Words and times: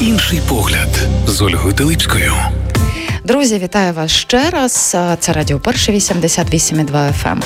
Інший 0.00 0.40
погляд 0.48 0.88
з 1.26 1.42
Ольгою 1.42 1.74
Телипською. 1.74 2.34
Друзі, 3.24 3.58
вітаю 3.58 3.92
вас 3.92 4.10
ще 4.10 4.50
раз. 4.50 4.96
Це 5.20 5.32
радіо 5.32 5.60
Перше 5.60 5.92
88,2 5.92 6.86
FM. 6.92 7.12
Ем. 7.26 7.42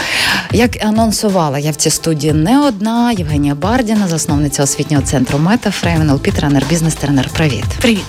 Як 0.52 0.84
анонсувала 0.84 1.58
я 1.58 1.70
в 1.70 1.74
цій 1.74 1.90
студії 1.90 2.32
не 2.32 2.60
одна 2.60 3.12
Євгенія 3.12 3.54
Бардіна, 3.54 4.08
засновниця 4.08 4.62
освітнього 4.62 5.02
центру 5.02 5.38
Метафрейм, 5.38 6.02
НЛП, 6.02 6.32
тренер, 6.32 6.64
бізнес-тренер. 6.68 7.28
Привіт. 7.28 7.64
Привіт. 7.80 8.04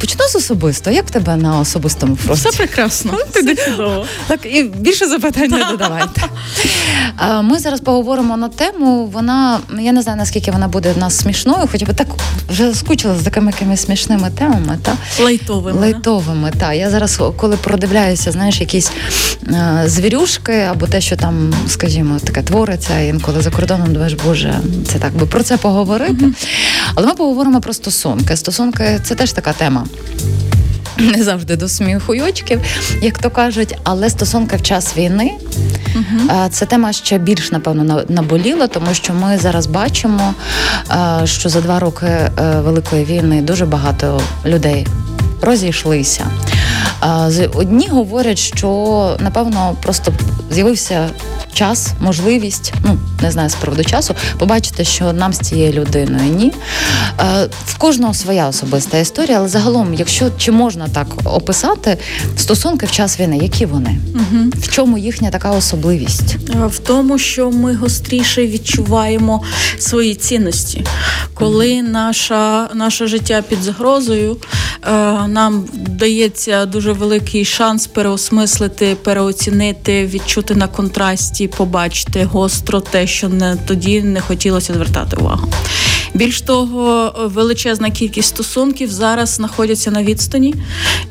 Почну 0.00 0.28
з 0.28 0.36
особисто. 0.36 0.90
Як 0.90 1.06
в 1.06 1.10
тебе 1.10 1.36
на 1.36 1.60
особистому 1.60 2.16
фронті? 2.16 2.48
Все 2.48 2.58
прекрасно. 2.58 3.12
Все 3.30 3.54
чудово. 3.56 4.06
Так, 4.26 4.40
і 4.46 4.62
більше 4.62 5.08
запитань 5.08 5.50
не 5.50 5.64
додавайте. 5.70 6.22
Ми 7.42 7.58
зараз 7.58 7.80
поговоримо 7.80 8.36
на 8.36 8.48
тему. 8.48 9.10
Вона 9.12 9.60
я 9.80 9.92
не 9.92 10.02
знаю 10.02 10.18
наскільки 10.18 10.50
вона 10.50 10.68
буде 10.68 10.92
в 10.92 10.98
нас 10.98 11.18
смішною, 11.18 11.68
хоча 11.72 11.86
б 11.86 11.94
так 11.94 12.06
вже 12.48 12.74
скучила 12.74 13.14
з 13.18 13.22
такими 13.22 13.50
якимись 13.50 13.82
смішними 13.82 14.30
темами. 14.30 14.78
Та 14.82 14.96
лайтовими. 15.22 15.80
Лайтовими, 15.80 16.52
так. 16.58 16.74
Я 16.74 16.90
зараз, 16.90 17.20
коли 17.36 17.56
продивляюся, 17.56 18.32
знаєш, 18.32 18.60
якісь 18.60 18.90
е, 19.48 19.82
звірюшки 19.86 20.52
або 20.52 20.86
те, 20.86 21.00
що 21.00 21.16
там, 21.16 21.54
скажімо, 21.68 22.18
таке 22.24 22.42
твориться, 22.42 23.00
інколи 23.00 23.40
за 23.40 23.50
кордоном 23.50 23.92
думаєш, 23.92 24.14
боже, 24.26 24.60
це 24.92 24.98
так 24.98 25.16
би 25.16 25.26
про 25.26 25.42
це 25.42 25.56
поговорити. 25.56 26.12
Mm-hmm. 26.12 26.46
Але 26.94 27.06
ми 27.06 27.14
поговоримо 27.14 27.60
про 27.60 27.72
стосунки. 27.72 28.36
Стосунки 28.36 29.00
це 29.04 29.14
теж 29.14 29.32
така 29.32 29.52
тема. 29.52 29.65
Не 30.98 31.24
завжди 31.24 31.56
до 31.56 31.68
сміхуйочків, 31.68 32.60
як 33.02 33.18
то 33.18 33.30
кажуть, 33.30 33.76
але 33.84 34.10
стосунки 34.10 34.56
в 34.56 34.62
час 34.62 34.96
війни 34.96 35.32
uh 35.96 36.48
це 36.48 36.66
тема 36.66 36.92
ще 36.92 37.18
більш 37.18 37.52
напевно 37.52 38.02
наболіла, 38.08 38.66
тому 38.66 38.94
що 38.94 39.14
ми 39.14 39.38
зараз 39.38 39.66
бачимо, 39.66 40.34
що 41.24 41.48
за 41.48 41.60
два 41.60 41.78
роки 41.78 42.06
е, 42.06 42.30
великої 42.60 43.04
війни 43.04 43.42
дуже 43.42 43.66
багато 43.66 44.20
людей 44.46 44.86
розійшлися. 45.40 46.26
Одні 47.54 47.88
говорять, 47.88 48.38
що 48.38 49.16
напевно 49.20 49.76
просто 49.82 50.12
з'явився 50.50 51.10
час, 51.52 51.92
можливість, 52.00 52.72
ну 52.84 52.98
не 53.22 53.30
знаю 53.30 53.48
з 53.48 53.54
приводу 53.54 53.84
часу, 53.84 54.14
побачити, 54.38 54.84
що 54.84 55.12
нам 55.12 55.32
з 55.32 55.38
цією 55.38 55.72
людиною 55.72 56.32
ні. 56.32 56.52
В 57.66 57.78
кожного 57.78 58.14
своя 58.14 58.48
особиста 58.48 58.98
історія, 58.98 59.38
але 59.38 59.48
загалом, 59.48 59.94
якщо 59.94 60.30
чи 60.38 60.52
можна 60.52 60.88
так 60.88 61.06
описати 61.24 61.98
стосунки 62.36 62.86
в 62.86 62.90
час 62.90 63.20
війни, 63.20 63.38
які 63.38 63.66
вони? 63.66 63.98
Угу. 64.14 64.44
В 64.54 64.68
чому 64.68 64.98
їхня 64.98 65.30
така 65.30 65.50
особливість? 65.50 66.36
В 66.66 66.78
тому, 66.78 67.18
що 67.18 67.50
ми 67.50 67.74
гостріше 67.74 68.46
відчуваємо 68.46 69.42
свої 69.78 70.14
цінності, 70.14 70.84
коли 71.34 71.82
наша, 71.82 72.68
наше 72.74 73.06
життя 73.06 73.42
під 73.48 73.62
загрозою, 73.62 74.36
нам 75.28 75.64
дається 75.72 76.66
дуже 76.66 76.92
великий 76.92 77.44
шанс 77.44 77.86
переосмислити, 77.86 78.96
переоцінити, 79.02 80.06
відчути 80.06 80.54
на 80.54 80.68
контрасті, 80.68 81.48
побачити 81.48 82.24
гостро 82.24 82.80
те, 82.80 83.06
що 83.06 83.28
не 83.28 83.56
тоді 83.66 84.02
не 84.02 84.20
хотілося 84.20 84.74
звертати 84.74 85.16
увагу. 85.16 85.52
Більш 86.14 86.40
того, 86.40 87.12
величезна 87.34 87.90
кількість 87.90 88.28
стосунків 88.28 88.90
зараз 88.90 89.28
знаходяться 89.28 89.90
на 89.90 90.02
відстані, 90.02 90.54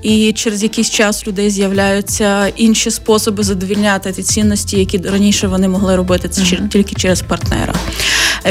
і 0.01 0.33
через 0.33 0.63
якийсь 0.63 0.89
час 0.89 1.27
людей 1.27 1.49
з'являються 1.49 2.47
інші 2.47 2.91
способи 2.91 3.43
задовільняти 3.43 4.11
ті 4.11 4.23
цінності, 4.23 4.79
які 4.79 4.97
раніше 4.97 5.47
вони 5.47 5.67
могли 5.67 5.95
робити 5.95 6.29
це 6.29 6.41
uh-huh. 6.41 6.67
тільки 6.67 6.95
через 6.95 7.21
партнера. 7.21 7.73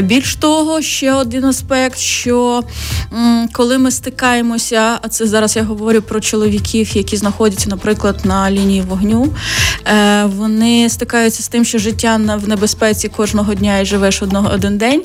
Більш 0.01 0.37
того, 0.37 0.83
ще 0.83 1.13
один 1.13 1.45
аспект, 1.45 1.99
що 1.99 2.65
м, 3.13 3.49
коли 3.53 3.79
ми 3.79 3.91
стикаємося, 3.91 4.99
а 5.03 5.09
це 5.09 5.27
зараз 5.27 5.57
я 5.57 5.63
говорю 5.63 6.03
про 6.03 6.21
чоловіків, 6.21 6.97
які 6.97 7.17
знаходяться, 7.17 7.71
наприклад, 7.71 8.21
на 8.25 8.51
лінії 8.51 8.81
вогню, 8.81 9.35
е, 9.87 10.25
вони 10.25 10.89
стикаються 10.89 11.43
з 11.43 11.49
тим, 11.49 11.65
що 11.65 11.79
життя 11.79 12.21
в 12.45 12.49
небезпеці 12.49 13.09
кожного 13.09 13.55
дня 13.55 13.79
і 13.79 13.87
живеш 13.87 14.23
одного 14.23 14.51
один 14.55 14.79
день. 14.79 15.03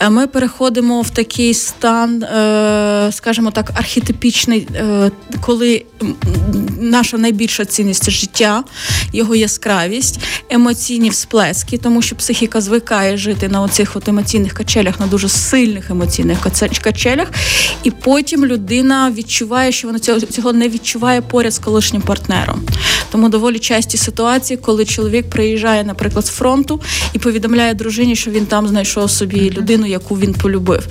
Е, 0.00 0.10
ми 0.10 0.26
переходимо 0.26 1.02
в 1.02 1.10
такий 1.10 1.54
стан, 1.54 2.22
е, 2.22 3.08
скажімо 3.12 3.50
так, 3.50 3.70
архетипічний, 3.74 4.68
е, 4.74 5.10
коли 5.40 5.84
наша 6.80 7.18
найбільша 7.18 7.64
цінність 7.64 8.10
життя, 8.10 8.64
його 9.12 9.34
яскравість, 9.34 10.20
емоційні 10.50 11.10
всплески, 11.10 11.78
тому 11.78 12.02
що 12.02 12.16
психіка 12.16 12.60
звикає 12.60 13.16
жити 13.16 13.48
на 13.48 13.62
оцих 13.62 13.96
от 13.96 14.08
емоційних 14.08 14.27
качелях, 14.54 15.00
на 15.00 15.06
дуже 15.06 15.28
сильних 15.28 15.90
емоційних 15.90 16.38
качелях, 16.82 17.28
і 17.82 17.90
потім 17.90 18.46
людина 18.46 19.10
відчуває, 19.10 19.72
що 19.72 19.88
вона 19.88 19.98
цього 19.98 20.20
цього 20.20 20.52
не 20.52 20.68
відчуває 20.68 21.20
поряд 21.20 21.54
з 21.54 21.58
колишнім 21.58 22.02
партнером. 22.02 22.62
Тому 23.12 23.28
доволі 23.28 23.58
часті 23.58 23.96
ситуації, 23.96 24.56
коли 24.56 24.84
чоловік 24.84 25.30
приїжджає, 25.30 25.84
наприклад, 25.84 26.26
з 26.26 26.30
фронту 26.30 26.80
і 27.12 27.18
повідомляє 27.18 27.74
дружині, 27.74 28.16
що 28.16 28.30
він 28.30 28.46
там 28.46 28.68
знайшов 28.68 29.10
собі 29.10 29.50
людину, 29.50 29.86
яку 29.86 30.18
він 30.18 30.34
полюбив. 30.34 30.86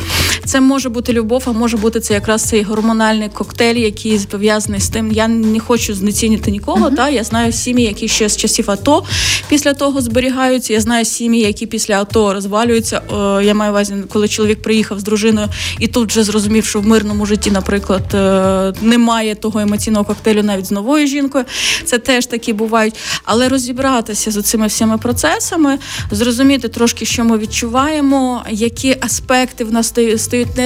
Це 0.45 0.61
може 0.61 0.89
бути 0.89 1.13
любов, 1.13 1.43
а 1.45 1.51
може 1.51 1.77
бути 1.77 1.99
це 1.99 2.13
якраз 2.13 2.43
цей 2.43 2.63
гормональний 2.63 3.29
коктейль, 3.29 3.75
який 3.75 4.19
пов'язаний 4.19 4.81
з 4.81 4.89
тим. 4.89 5.11
Я 5.11 5.27
не 5.27 5.59
хочу 5.59 5.93
знецінити 5.93 6.51
нікого. 6.51 6.89
Uh-huh. 6.89 6.95
Та 6.95 7.09
я 7.09 7.23
знаю 7.23 7.51
сім'ї, 7.51 7.85
які 7.85 8.07
ще 8.07 8.29
з 8.29 8.37
часів 8.37 8.71
АТО 8.71 9.03
після 9.49 9.73
того 9.73 10.01
зберігаються. 10.01 10.73
Я 10.73 10.81
знаю 10.81 11.05
сім'ї, 11.05 11.41
які 11.41 11.65
після 11.65 12.01
АТО 12.01 12.33
розвалюються. 12.33 13.01
Я 13.43 13.53
маю 13.53 13.71
увазі, 13.71 13.95
коли 14.13 14.27
чоловік 14.27 14.61
приїхав 14.61 14.99
з 14.99 15.03
дружиною 15.03 15.47
і 15.79 15.87
тут 15.87 16.09
вже 16.09 16.23
зрозумів, 16.23 16.65
що 16.65 16.79
в 16.79 16.87
мирному 16.87 17.25
житті, 17.25 17.51
наприклад, 17.51 18.13
е, 18.13 18.73
немає 18.81 19.35
того 19.35 19.59
емоційного 19.59 20.05
коктейлю 20.05 20.43
навіть 20.43 20.65
з 20.65 20.71
новою 20.71 21.07
жінкою. 21.07 21.45
Це 21.85 21.97
теж 21.97 22.25
такі 22.25 22.53
бувають. 22.53 22.95
Але 23.23 23.49
розібратися 23.49 24.31
з 24.31 24.41
цими 24.41 24.67
всіма 24.67 24.97
процесами, 24.97 25.79
зрозуміти 26.11 26.67
трошки, 26.67 27.05
що 27.05 27.23
ми 27.23 27.37
відчуваємо, 27.37 28.43
які 28.49 28.95
аспекти 28.99 29.63
в 29.63 29.73
нас 29.73 29.93
стають 30.17 30.57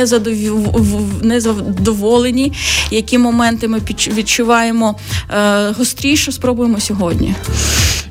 незадоволені, 1.22 2.54
які 2.92 3.18
моменти 3.18 3.68
ми 3.68 3.82
відчуваємо 4.08 5.00
е, 5.30 5.72
гостріше, 5.72 6.32
спробуємо 6.32 6.80
сьогодні. 6.80 7.36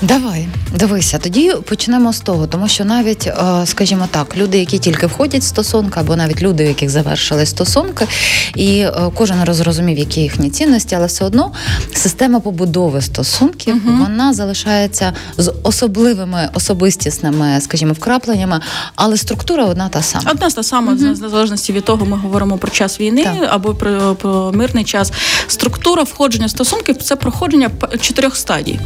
Давай, 0.03 0.49
дивися, 0.75 1.19
тоді 1.19 1.53
почнемо 1.65 2.13
з 2.13 2.21
того, 2.21 2.47
тому 2.47 2.69
що 2.69 2.85
навіть, 2.85 3.27
е, 3.27 3.67
скажімо 3.67 4.09
так, 4.11 4.37
люди, 4.37 4.59
які 4.59 4.79
тільки 4.79 5.07
входять 5.07 5.43
в 5.43 5.45
стосунки, 5.45 6.01
або 6.01 6.17
навіть 6.17 6.43
люди, 6.43 6.65
у 6.65 6.69
яких 6.69 6.91
завершили 6.91 7.47
стосунки, 7.47 8.07
і 8.55 8.79
е, 8.79 8.93
кожен 9.15 9.45
розрозумів, 9.45 9.99
які 9.99 10.21
їхні 10.21 10.51
цінності, 10.51 10.95
але 10.95 11.07
все 11.07 11.25
одно 11.25 11.53
система 11.95 12.41
побудови 12.41 13.03
стосунків 13.03 13.75
угу. 13.87 13.97
вона 14.01 14.33
залишається 14.33 15.13
з 15.39 15.53
особливими 15.63 16.49
особистісними, 16.55 17.61
скажімо, 17.61 17.93
вкрапленнями, 17.93 18.61
але 18.95 19.17
структура 19.17 19.65
одна 19.65 19.89
та 19.89 20.03
сама. 20.03 20.31
Одна 20.31 20.51
та 20.51 20.63
сама, 20.63 20.93
угу. 20.93 21.13
в 21.13 21.15
залежності 21.15 21.73
від 21.73 21.85
того, 21.85 22.07
ми 22.07 22.17
говоримо 22.17 22.59
про 22.59 22.71
час 22.71 23.01
війни 23.01 23.25
так. 23.25 23.49
або 23.51 23.75
про, 23.75 24.15
про 24.15 24.53
мирний 24.53 24.85
час. 24.85 25.13
Структура 25.47 26.03
входження 26.03 26.49
стосунків 26.49 26.97
це 26.97 27.17
проходження 27.17 27.71
чотирьох 28.01 28.37
стадій. 28.37 28.81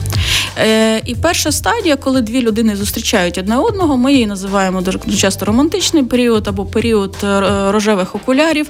Е, 0.59 1.01
і 1.05 1.15
перша 1.15 1.53
стадія, 1.53 1.97
коли 1.97 2.21
дві 2.21 2.43
людини 2.43 2.77
зустрічають 2.77 3.39
одне 3.39 3.57
одного, 3.57 3.97
ми 3.97 4.13
її 4.13 4.27
називаємо 4.27 4.81
дуже 4.81 4.99
часто 5.17 5.47
романтичний 5.47 6.03
період, 6.03 6.49
або 6.49 6.65
період 6.65 7.17
е, 7.25 7.43
рожевих 7.73 8.15
окулярів, 8.15 8.67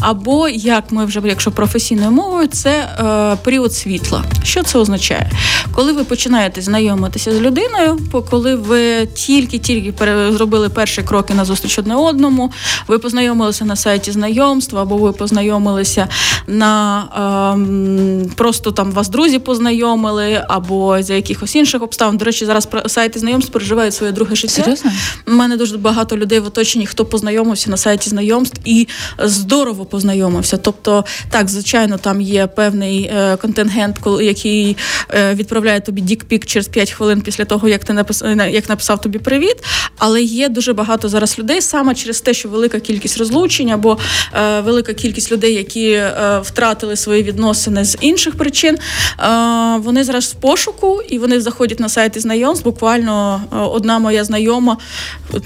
або 0.00 0.48
як 0.48 0.92
ми 0.92 1.04
вже, 1.04 1.20
якщо 1.24 1.50
професійною 1.50 2.10
мовою, 2.10 2.46
це 2.46 2.70
е, 2.70 3.36
період 3.44 3.74
світла. 3.74 4.24
Що 4.42 4.62
це 4.62 4.78
означає? 4.78 5.30
Коли 5.72 5.92
ви 5.92 6.04
починаєте 6.04 6.60
знайомитися 6.60 7.32
з 7.32 7.40
людиною, 7.40 7.98
коли 8.30 8.56
ви 8.56 9.06
тільки-тільки 9.06 9.94
зробили 10.30 10.68
перші 10.68 11.02
кроки 11.02 11.34
на 11.34 11.44
зустріч 11.44 11.78
одне 11.78 11.94
одному, 11.94 12.52
ви 12.88 12.98
познайомилися 12.98 13.64
на 13.64 13.76
сайті 13.76 14.10
знайомства, 14.10 14.82
або 14.82 14.96
ви 14.96 15.12
познайомилися 15.12 16.08
на 16.46 17.04
е, 18.26 18.34
просто 18.34 18.72
там 18.72 18.92
вас 18.92 19.08
друзі 19.08 19.38
познайомили, 19.38 20.44
або 20.48 21.02
за 21.02 21.14
якихось 21.14 21.56
інших 21.56 21.77
інших 21.78 21.82
обставин. 21.82 22.16
До 22.16 22.24
речі, 22.24 22.46
зараз 22.46 22.68
сайти 22.86 23.18
знайомств 23.18 23.52
переживають 23.52 23.94
своє 23.94 24.12
друге 24.12 24.36
життя. 24.36 24.62
Серйозно? 24.62 24.90
У 25.26 25.32
мене 25.32 25.56
дуже 25.56 25.78
багато 25.78 26.16
людей 26.16 26.40
в 26.40 26.46
оточенні, 26.46 26.86
хто 26.86 27.04
познайомився 27.04 27.70
на 27.70 27.76
сайті 27.76 28.10
знайомств 28.10 28.60
і 28.64 28.88
здорово 29.18 29.84
познайомився. 29.84 30.56
Тобто, 30.56 31.04
так, 31.30 31.48
звичайно, 31.48 31.98
там 31.98 32.20
є 32.20 32.46
певний 32.46 33.02
е, 33.04 33.36
контингент, 33.36 33.96
який 34.20 34.76
е, 35.10 35.34
відправляє 35.34 35.80
тобі 35.80 36.00
дікпік 36.00 36.46
через 36.46 36.68
5 36.68 36.90
хвилин 36.90 37.20
після 37.20 37.44
того, 37.44 37.68
як 37.68 37.84
ти 37.84 37.92
написав, 37.92 38.50
як 38.50 38.68
написав 38.68 39.00
тобі 39.00 39.18
привіт. 39.18 39.56
Але 39.98 40.22
є 40.22 40.48
дуже 40.48 40.72
багато 40.72 41.08
зараз 41.08 41.38
людей 41.38 41.60
саме 41.60 41.94
через 41.94 42.20
те, 42.20 42.34
що 42.34 42.48
велика 42.48 42.80
кількість 42.80 43.18
розлучень 43.18 43.70
або 43.70 43.98
е, 44.34 44.60
велика 44.60 44.94
кількість 44.94 45.32
людей, 45.32 45.54
які 45.54 45.90
е, 45.90 46.40
втратили 46.44 46.96
свої 46.96 47.22
відносини 47.22 47.84
з 47.84 47.96
інших 48.00 48.36
причин. 48.36 48.78
Е, 48.78 49.78
вони 49.78 50.04
зараз 50.04 50.24
в 50.26 50.34
пошуку 50.34 51.02
і 51.08 51.18
вони 51.18 51.40
заходять 51.40 51.67
на 51.80 51.88
сайти 51.88 52.20
знайомств. 52.20 52.64
Буквально 52.64 53.40
е, 53.52 53.56
одна 53.56 53.98
моя 53.98 54.24
знайома 54.24 54.76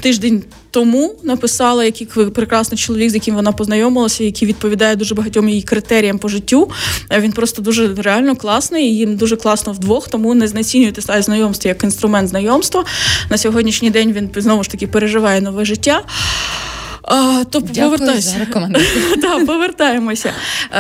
тиждень 0.00 0.44
тому 0.70 1.14
написала, 1.22 1.84
який 1.84 2.06
прекрасний 2.06 2.78
чоловік, 2.78 3.10
з 3.10 3.14
яким 3.14 3.34
вона 3.34 3.52
познайомилася, 3.52 4.24
який 4.24 4.48
відповідає 4.48 4.96
дуже 4.96 5.14
багатьом 5.14 5.48
її 5.48 5.62
критеріям 5.62 6.18
по 6.18 6.28
життю. 6.28 6.70
Він 7.18 7.32
просто 7.32 7.62
дуже 7.62 7.94
реально 7.94 8.36
класний, 8.36 8.86
і 8.86 8.96
їм 8.96 9.16
дуже 9.16 9.36
класно 9.36 9.72
вдвох, 9.72 10.08
тому 10.08 10.34
не 10.34 10.48
знецінюйте 10.48 11.02
сайт 11.02 11.24
знайомства 11.24 11.68
як 11.68 11.84
інструмент 11.84 12.28
знайомства. 12.28 12.84
На 13.30 13.38
сьогоднішній 13.38 13.90
день 13.90 14.12
він 14.12 14.30
знову 14.36 14.62
ж 14.62 14.70
таки 14.70 14.86
переживає 14.86 15.40
нове 15.40 15.64
життя. 15.64 16.02
А, 17.02 17.44
то 17.50 17.60
Дякую 17.60 18.20
за 18.20 18.38
рекомендацію. 18.38 19.16
Так, 19.22 19.46
повертаємося. 19.46 20.32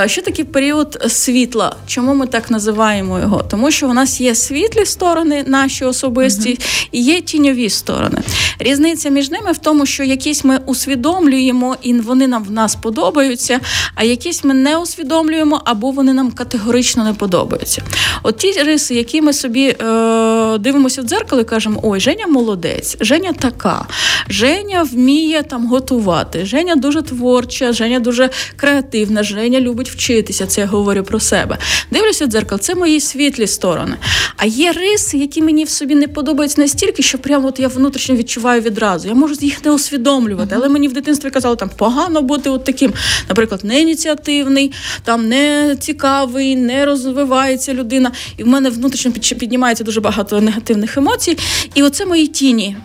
Що 0.06 0.22
таке 0.22 0.44
період 0.44 1.04
світла? 1.08 1.76
Чому 1.86 2.14
ми 2.14 2.26
так 2.26 2.50
називаємо 2.50 3.18
його? 3.20 3.42
Тому 3.50 3.70
що 3.70 3.88
у 3.88 3.92
нас 3.92 4.20
є 4.20 4.34
світлі 4.34 4.86
сторони, 4.86 5.44
наші 5.46 5.84
особисті, 5.84 6.48
uh-huh. 6.48 6.88
і 6.92 7.02
є 7.02 7.20
тіньові 7.20 7.70
сторони. 7.70 8.18
Різниця 8.58 9.08
між 9.08 9.30
ними 9.30 9.52
в 9.52 9.58
тому, 9.58 9.86
що 9.86 10.04
якісь 10.04 10.44
ми 10.44 10.58
усвідомлюємо, 10.66 11.76
і 11.82 11.94
вони 11.94 12.26
нам 12.26 12.44
в 12.44 12.50
нас 12.50 12.74
подобаються, 12.74 13.60
а 13.94 14.04
якісь 14.04 14.44
ми 14.44 14.54
не 14.54 14.76
усвідомлюємо, 14.76 15.62
або 15.64 15.90
вони 15.90 16.12
нам 16.12 16.30
категорично 16.30 17.04
не 17.04 17.14
подобаються. 17.14 17.82
От 18.22 18.36
ті 18.36 18.52
риси, 18.52 18.94
які 18.94 19.22
ми 19.22 19.32
собі 19.32 19.66
е, 19.68 20.58
дивимося 20.58 21.02
в 21.02 21.04
дзеркало 21.04 21.42
і 21.42 21.44
кажемо: 21.44 21.80
ой, 21.82 22.00
Женя 22.00 22.26
молодець, 22.26 22.96
Женя 23.00 23.32
така, 23.32 23.86
Женя 24.28 24.82
вміє 24.82 25.42
там 25.42 25.66
готувати 25.66 26.11
працювати. 26.12 26.46
Женя 26.46 26.76
дуже 26.76 27.02
творча, 27.02 27.72
Женя 27.72 28.00
дуже 28.00 28.30
креативна, 28.56 29.22
Женя 29.22 29.60
любить 29.60 29.90
вчитися. 29.90 30.46
Це 30.46 30.60
я 30.60 30.66
говорю 30.66 31.02
про 31.02 31.20
себе. 31.20 31.58
Дивлюся 31.90 32.26
в 32.26 32.28
дзеркало, 32.28 32.58
це 32.58 32.74
мої 32.74 33.00
світлі 33.00 33.46
сторони. 33.46 33.96
А 34.36 34.46
є 34.46 34.72
риси, 34.72 35.18
які 35.18 35.42
мені 35.42 35.64
в 35.64 35.68
собі 35.68 35.94
не 35.94 36.08
подобаються 36.08 36.60
настільки, 36.60 37.02
що 37.02 37.18
прямо 37.18 37.48
от 37.48 37.60
я 37.60 37.68
внутрішньо 37.68 38.16
відчуваю 38.16 38.60
відразу. 38.60 39.08
Я 39.08 39.14
можу 39.14 39.34
їх 39.40 39.64
не 39.64 39.70
усвідомлювати, 39.70 40.54
але 40.54 40.68
мені 40.68 40.88
в 40.88 40.92
дитинстві 40.92 41.30
казали, 41.30 41.56
там 41.56 41.70
погано 41.76 42.22
бути 42.22 42.50
от 42.50 42.64
таким, 42.64 42.92
наприклад, 43.28 43.60
не 43.64 43.80
ініціативний, 43.80 44.72
там 45.04 45.28
не 45.28 45.76
цікавий, 45.80 46.56
не 46.56 46.84
розвивається 46.84 47.74
людина. 47.74 48.12
І 48.36 48.42
в 48.42 48.46
мене 48.46 48.70
внутрішньо 48.70 49.12
піднімається 49.12 49.84
дуже 49.84 50.00
багато 50.00 50.40
негативних 50.40 50.96
емоцій. 50.96 51.38
І 51.74 51.82
оце 51.82 52.06
мої 52.06 52.26
тіні. 52.26 52.76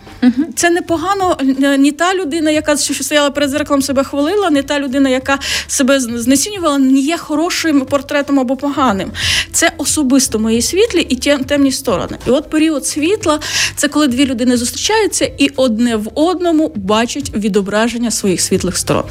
Це 0.54 0.70
непогано 0.70 1.36
ні 1.78 1.92
та 1.92 2.14
людина, 2.14 2.50
яка 2.50 2.74
стояла 3.18 3.30
перед 3.30 3.50
зеркалом, 3.50 3.82
себе 3.82 4.04
хвалила, 4.04 4.50
не 4.50 4.62
та 4.62 4.80
людина, 4.80 5.08
яка 5.08 5.38
себе 5.66 6.00
знецінювала, 6.00 6.78
не 6.78 6.98
є 6.98 7.16
хорошим 7.16 7.80
портретом 7.80 8.40
або 8.40 8.56
поганим. 8.56 9.10
Це 9.52 9.72
особисто 9.78 10.38
мої 10.38 10.62
світлі 10.62 11.00
і 11.00 11.16
темні 11.16 11.72
сторони. 11.72 12.18
І 12.26 12.30
от 12.30 12.50
період 12.50 12.86
світла 12.86 13.40
це 13.76 13.88
коли 13.88 14.08
дві 14.08 14.26
людини 14.26 14.56
зустрічаються 14.56 15.30
і 15.38 15.48
одне 15.56 15.96
в 15.96 16.10
одному 16.14 16.72
бачать 16.74 17.30
відображення 17.34 18.10
своїх 18.10 18.40
світлих 18.40 18.76
сторон. 18.76 19.04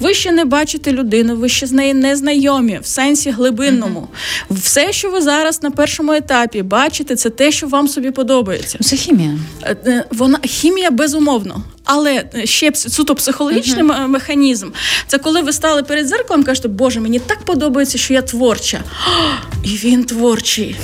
Ви 0.00 0.14
ще 0.14 0.32
не 0.32 0.44
бачите 0.44 0.92
людину, 0.92 1.36
ви 1.36 1.48
ще 1.48 1.66
з 1.66 1.72
нею 1.72 1.94
не 1.94 2.16
знайомі 2.16 2.80
в 2.82 2.86
сенсі 2.86 3.30
глибинному. 3.30 4.00
Uh-huh. 4.00 4.56
Все, 4.56 4.92
що 4.92 5.10
ви 5.10 5.20
зараз 5.20 5.62
на 5.62 5.70
першому 5.70 6.12
етапі 6.12 6.62
бачите, 6.62 7.16
це 7.16 7.30
те, 7.30 7.52
що 7.52 7.66
вам 7.66 7.88
собі 7.88 8.10
подобається. 8.10 8.78
Це 8.78 8.96
хімія. 8.96 9.38
Е, 9.62 9.76
е, 9.86 10.04
вона 10.10 10.38
хімія 10.44 10.90
безумовно. 10.90 11.62
Але 11.90 12.24
ще 12.44 12.74
суто 12.74 13.14
психологічний 13.14 13.84
uh-huh. 13.84 14.06
механізм 14.06 14.70
це 15.06 15.18
коли 15.18 15.42
ви 15.42 15.52
стали 15.52 15.82
перед 15.82 16.08
зеркалом, 16.08 16.44
кажете, 16.44 16.68
Боже, 16.68 17.00
мені 17.00 17.18
так 17.18 17.44
подобається, 17.44 17.98
що 17.98 18.14
я 18.14 18.22
творча. 18.22 18.80
І 19.64 19.68
він 19.68 20.04
творчий. 20.04 20.76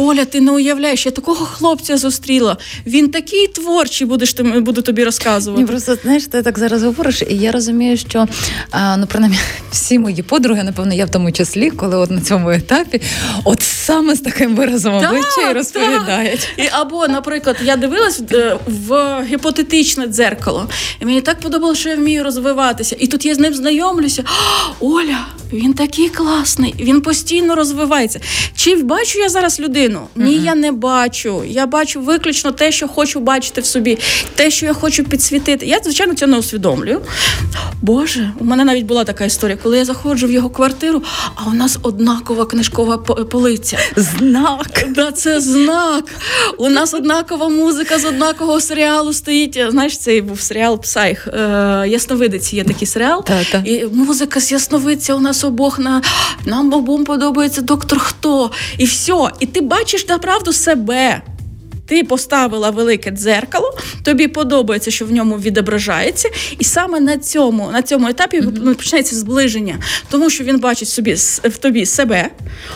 Оля, 0.00 0.24
ти 0.24 0.40
не 0.40 0.52
уявляєш, 0.52 1.06
я 1.06 1.12
такого 1.12 1.44
хлопця 1.46 1.96
зустріла. 1.96 2.56
Він 2.86 3.08
такий 3.10 3.46
творчий, 3.46 4.06
будеш 4.06 4.32
ти 4.32 4.42
буду 4.42 4.82
тобі 4.82 5.04
розказувати. 5.04 5.62
Ні, 5.62 5.68
Просто 5.68 5.94
знаєш, 6.02 6.24
ти 6.26 6.42
так 6.42 6.58
зараз 6.58 6.82
говориш, 6.82 7.22
і 7.30 7.36
я 7.36 7.52
розумію, 7.52 7.96
що 7.96 8.26
а, 8.70 8.96
ну 8.96 9.06
принаймні 9.06 9.38
всі 9.70 9.98
мої 9.98 10.22
подруги, 10.22 10.62
напевно, 10.62 10.94
я 10.94 11.04
в 11.04 11.10
тому 11.10 11.32
числі, 11.32 11.70
коли 11.70 11.96
от 11.96 12.10
на 12.10 12.20
цьому 12.20 12.50
етапі, 12.50 13.00
от 13.44 13.62
саме 13.62 14.14
з 14.14 14.20
таким 14.20 14.56
виразом 14.56 14.94
обличчя 14.94 15.50
і 15.50 15.52
розповідають. 15.52 16.48
І 16.56 16.62
Або, 16.72 17.08
наприклад, 17.08 17.56
я 17.64 17.76
дивилась 17.76 18.22
е, 18.32 18.56
в 18.66 19.16
гіпотетичне 19.30 20.06
дзеркало, 20.06 20.68
і 21.00 21.04
мені 21.04 21.20
так 21.20 21.40
подобалося, 21.40 21.80
що 21.80 21.88
я 21.88 21.96
вмію 21.96 22.24
розвиватися. 22.24 22.96
І 22.98 23.06
тут 23.06 23.26
я 23.26 23.34
з 23.34 23.38
ним 23.38 23.54
знайомлюся. 23.54 24.24
Оля, 24.80 25.26
він 25.52 25.74
такий 25.74 26.08
класний, 26.08 26.74
він 26.78 27.00
постійно 27.00 27.54
розвивається. 27.54 28.20
Чи 28.56 28.76
бачу 28.76 29.18
я 29.18 29.28
зараз 29.28 29.60
людину? 29.60 29.87
Людину. 29.88 30.08
Ні, 30.16 30.34
я 30.34 30.54
не 30.54 30.72
бачу. 30.72 31.42
Я 31.46 31.66
бачу 31.66 32.00
виключно 32.00 32.52
те, 32.52 32.72
що 32.72 32.88
хочу 32.88 33.20
бачити 33.20 33.60
в 33.60 33.66
собі, 33.66 33.98
те, 34.34 34.50
що 34.50 34.66
я 34.66 34.72
хочу 34.72 35.04
підсвітити. 35.04 35.66
Я, 35.66 35.78
звичайно, 35.84 36.14
цього 36.14 36.32
не 36.32 36.38
усвідомлюю. 36.38 37.00
Боже, 37.82 38.32
у 38.40 38.44
мене 38.44 38.64
навіть 38.64 38.84
була 38.84 39.04
така 39.04 39.24
історія, 39.24 39.58
коли 39.62 39.78
я 39.78 39.84
заходжу 39.84 40.26
в 40.26 40.30
його 40.30 40.50
квартиру, 40.50 41.02
а 41.34 41.50
у 41.50 41.54
нас 41.54 41.78
однакова 41.82 42.44
книжкова 42.44 42.98
полиця. 42.98 43.78
Знак. 43.96 44.84
Да, 44.88 45.12
Це 45.12 45.40
знак. 45.40 46.04
У 46.58 46.68
нас 46.68 46.94
однакова 46.94 47.48
музика 47.48 47.98
з 47.98 48.04
однакового 48.04 48.60
серіалу 48.60 49.12
стоїть. 49.12 49.60
Знаєш, 49.68 49.98
цей 49.98 50.22
був 50.22 50.40
серіал 50.40 50.80
Псайх. 50.80 51.28
Е, 51.28 51.84
Ясновидиці 51.88 52.56
є 52.56 52.64
такий 52.64 52.86
серіал. 52.86 53.24
Та-та. 53.24 53.62
І 53.64 53.86
музика 53.92 54.40
з 54.40 54.52
Ясновидця 54.52 55.14
у 55.14 55.20
нас 55.20 55.44
обох 55.44 55.78
на 55.78 56.02
нам 56.44 56.72
обом 56.72 57.04
подобається 57.04 57.62
доктор 57.62 57.98
Хто. 57.98 58.50
І 58.78 58.84
все. 58.84 59.30
І 59.40 59.46
ти 59.46 59.60
бачиш 59.60 59.77
бачиш 59.78 60.08
направду 60.08 60.52
себе. 60.52 61.22
Ти 61.86 62.04
поставила 62.04 62.70
велике 62.70 63.10
дзеркало, 63.10 63.78
тобі 64.02 64.28
подобається, 64.28 64.90
що 64.90 65.06
в 65.06 65.12
ньому 65.12 65.36
відображається, 65.36 66.28
і 66.58 66.64
саме 66.64 67.00
на 67.00 67.18
цьому 67.18 67.70
на 67.72 67.82
цьому 67.82 68.08
етапі 68.08 68.40
mm-hmm. 68.40 68.74
почнеться 68.74 69.16
зближення, 69.16 69.78
тому 70.10 70.30
що 70.30 70.44
він 70.44 70.58
бачить 70.58 70.88
собі 70.88 71.14
в 71.44 71.56
тобі 71.58 71.86
себе. 71.86 72.30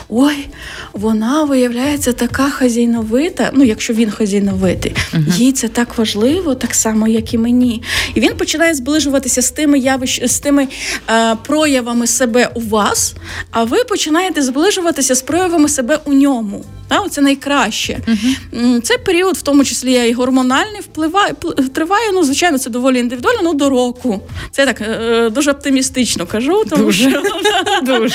Ой, 0.09 0.49
вона 0.93 1.45
виявляється 1.45 2.13
така 2.13 2.51
хазійновита. 2.51 3.51
Ну, 3.55 3.65
якщо 3.65 3.93
він 3.93 4.11
хазійновитий, 4.11 4.93
mm-hmm. 4.93 5.37
їй 5.37 5.53
це 5.53 5.69
так 5.69 5.99
важливо, 5.99 6.55
так 6.55 6.75
само, 6.75 7.09
як 7.09 7.35
і 7.35 7.39
мені. 7.39 7.83
І 8.15 8.21
він 8.21 8.37
починає 8.37 8.75
зближуватися 8.75 9.43
з 9.43 9.51
тими 9.51 9.79
явищ, 9.79 10.27
з 10.27 10.41
тими 10.41 10.69
е, 11.11 11.37
проявами 11.47 12.07
себе 12.07 12.51
у 12.55 12.61
вас, 12.61 13.15
а 13.51 13.65
ви 13.65 13.85
починаєте 13.85 14.43
зближуватися 14.43 15.15
з 15.15 15.23
проявами 15.23 15.69
себе 15.69 15.99
у 16.05 16.13
ньому. 16.13 16.65
Це 17.11 17.21
найкраще. 17.21 18.01
Uh-huh. 18.09 18.81
Це 18.81 18.99
період, 18.99 19.37
в 19.37 19.43
тому 19.43 19.65
числі 19.65 20.09
і 20.09 20.13
гормональний, 20.13 20.81
впливає 20.81 21.35
триває. 21.75 22.13
Ну, 22.13 22.25
звичайно, 22.25 22.59
це 22.59 22.71
доволі 22.71 22.99
індивідуально, 22.99 23.41
ну 23.43 23.55
до 23.55 23.71
року. 23.71 24.21
Це 24.51 24.67
так 24.67 24.81
е, 24.81 25.31
дуже 25.31 25.51
оптимістично 25.51 26.27
кажу, 26.27 26.65
тому 26.71 26.85
дуже. 26.85 27.11
що 27.11 27.23
дуже. 27.83 28.15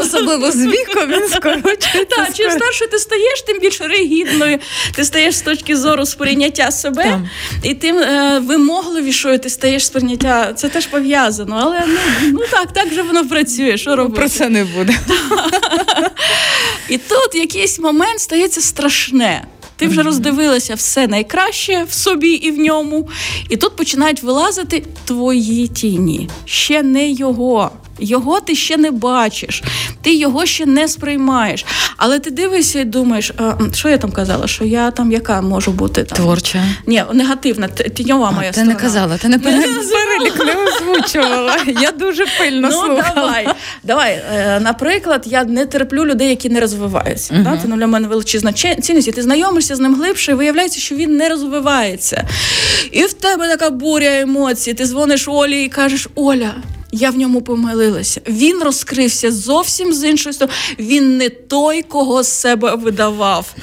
особливо 0.00 0.50
з 0.50 0.66
віком 0.66 1.08
він 1.08 1.28
скорочує. 1.28 2.04
Так, 2.04 2.28
чим 2.34 2.50
старше 2.50 2.86
ти 2.86 2.98
стаєш, 2.98 3.42
тим 3.46 3.58
більш 3.60 3.80
ригідною. 3.80 4.58
Ти 4.94 5.04
стаєш 5.04 5.36
з 5.36 5.42
точки 5.42 5.76
зору 5.76 6.06
сприйняття 6.06 6.70
себе, 6.70 7.20
і 7.62 7.74
тим 7.74 7.98
е, 7.98 8.42
вимогливішою 8.46 9.38
ти 9.38 9.50
стаєш 9.50 9.86
сприйняття. 9.86 10.52
Це 10.52 10.68
теж 10.68 10.86
пов'язано, 10.86 11.60
але 11.62 11.82
ну, 11.86 11.98
ну 12.32 12.40
так, 12.50 12.72
так 12.72 12.94
же 12.94 13.02
воно 13.02 13.28
працює. 13.28 13.76
Що 13.76 13.96
робити? 13.96 14.20
Про 14.20 14.28
це 14.28 14.48
не 14.48 14.64
буде. 14.64 14.94
І 16.88 16.98
тут 16.98 17.34
якийсь 17.34 17.78
момент 17.78 18.20
стається 18.20 18.60
страшне. 18.60 19.46
Ти 19.76 19.88
вже 19.88 20.02
роздивилася 20.02 20.74
все 20.74 21.06
найкраще 21.06 21.84
в 21.88 21.92
собі 21.92 22.30
і 22.30 22.50
в 22.50 22.58
ньому, 22.58 23.08
і 23.48 23.56
тут 23.56 23.76
починають 23.76 24.22
вилазити 24.22 24.84
твої 25.04 25.68
тіні, 25.68 26.28
ще 26.44 26.82
не 26.82 27.10
його. 27.10 27.70
Його 28.02 28.40
ти 28.40 28.54
ще 28.54 28.76
не 28.76 28.90
бачиш, 28.90 29.62
ти 30.02 30.14
його 30.14 30.46
ще 30.46 30.66
не 30.66 30.88
сприймаєш. 30.88 31.64
Але 31.96 32.18
ти 32.18 32.30
дивишся 32.30 32.80
і 32.80 32.84
думаєш, 32.84 33.32
а, 33.38 33.52
що 33.74 33.88
я 33.88 33.98
там 33.98 34.10
казала? 34.10 34.46
Що 34.46 34.64
я 34.64 34.90
там 34.90 35.12
яка 35.12 35.40
можу 35.40 35.72
бути 35.72 36.04
там? 36.04 36.16
Творча. 36.16 36.64
Ні, 36.86 37.04
негативна, 37.12 37.68
тіньова 37.68 38.30
моя 38.30 38.48
ти 38.48 38.52
сторона. 38.52 38.74
не 38.74 38.80
казала, 38.80 39.16
ти 39.16 39.28
не 39.28 39.38
перелік 39.38 40.44
не 40.46 40.54
озвучувала. 40.54 41.56
Я 41.80 41.90
дуже 41.90 42.26
пильно 42.38 42.68
ну, 42.68 42.72
слухала. 42.72 43.12
давай. 43.14 43.48
Давай. 43.82 44.22
Е, 44.34 44.60
наприклад, 44.60 45.22
я 45.26 45.44
не 45.44 45.66
терплю 45.66 46.06
людей, 46.06 46.28
які 46.28 46.48
не 46.48 46.60
розвиваються. 46.60 47.34
Uh-huh. 47.34 47.62
Це 47.62 47.68
ну, 47.68 47.76
для 47.76 47.86
мене 47.86 48.08
величезна 48.08 48.52
цінність. 48.52 49.08
І 49.08 49.12
Ти 49.12 49.22
знайомишся 49.22 49.76
з 49.76 49.80
ним 49.80 49.94
глибше, 49.94 50.32
і 50.32 50.34
виявляється, 50.34 50.80
що 50.80 50.94
він 50.94 51.16
не 51.16 51.28
розвивається. 51.28 52.28
І 52.92 53.02
в 53.02 53.12
тебе 53.12 53.48
така 53.48 53.70
буря 53.70 54.20
емоцій. 54.20 54.74
Ти 54.74 54.86
дзвониш 54.86 55.28
Олі 55.28 55.64
і 55.64 55.68
кажеш, 55.68 56.08
Оля. 56.14 56.54
Я 56.92 57.10
в 57.10 57.16
ньому 57.16 57.42
помилилася. 57.42 58.20
Він 58.28 58.62
розкрився 58.62 59.32
зовсім 59.32 59.92
з 59.92 60.04
іншої 60.04 60.32
сторони. 60.32 60.58
Він 60.78 61.16
не 61.16 61.28
той, 61.28 61.82
кого 61.82 62.22
з 62.22 62.28
себе 62.28 62.74
видавав. 62.74 63.54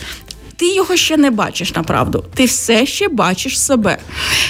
ти 0.55 0.73
його 0.73 0.95
ще 0.95 1.17
не 1.17 1.31
бачиш 1.31 1.75
направду. 1.75 2.25
Ти 2.33 2.45
все 2.45 2.85
ще 2.85 3.07
бачиш 3.07 3.59
себе. 3.59 3.97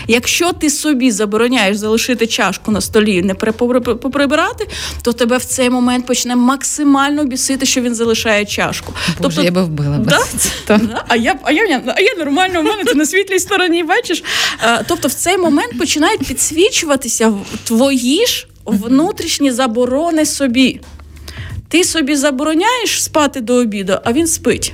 Якщо 0.07 0.53
ти 0.53 0.69
собі 0.69 1.11
забороняєш 1.11 1.77
залишити 1.77 2.27
чашку 2.27 2.71
на 2.71 2.81
столі 2.81 3.15
і 3.15 3.21
не 3.21 3.33
поприбирати, 3.35 4.67
то 5.01 5.13
тебе 5.13 5.37
в 5.37 5.45
цей 5.45 5.69
момент 5.69 6.05
почне 6.05 6.35
максимально 6.35 7.25
бісити, 7.25 7.65
що 7.65 7.81
він 7.81 7.95
залишає 7.95 8.45
чашку. 8.45 8.93
Боже, 9.07 9.17
тобто, 9.21 9.41
я 9.41 9.51
би 9.51 9.63
вбила 9.63 9.97
да? 9.97 10.19
Да? 10.67 11.05
А 11.07 11.15
я 11.15 11.39
а 11.43 11.51
я, 11.51 11.83
а 11.95 12.01
я 12.01 12.15
нормально, 12.17 12.59
у 12.59 12.63
мене 12.63 12.83
це 12.85 12.93
на 12.93 13.05
світлій 13.05 13.39
стороні, 13.39 13.83
бачиш. 13.83 14.23
А, 14.59 14.83
тобто 14.83 15.07
в 15.07 15.13
цей 15.13 15.37
момент 15.37 15.77
починають 15.77 16.27
підсвічуватися 16.27 17.33
твої 17.63 18.25
ж 18.25 18.47
внутрішні 18.69 19.51
заборони 19.51 20.25
собі. 20.25 20.81
Ти 21.67 21.83
собі 21.83 22.15
забороняєш 22.15 23.03
спати 23.03 23.41
до 23.41 23.53
обіду, 23.53 23.97
а 24.03 24.13
він 24.13 24.27
спить 24.27 24.73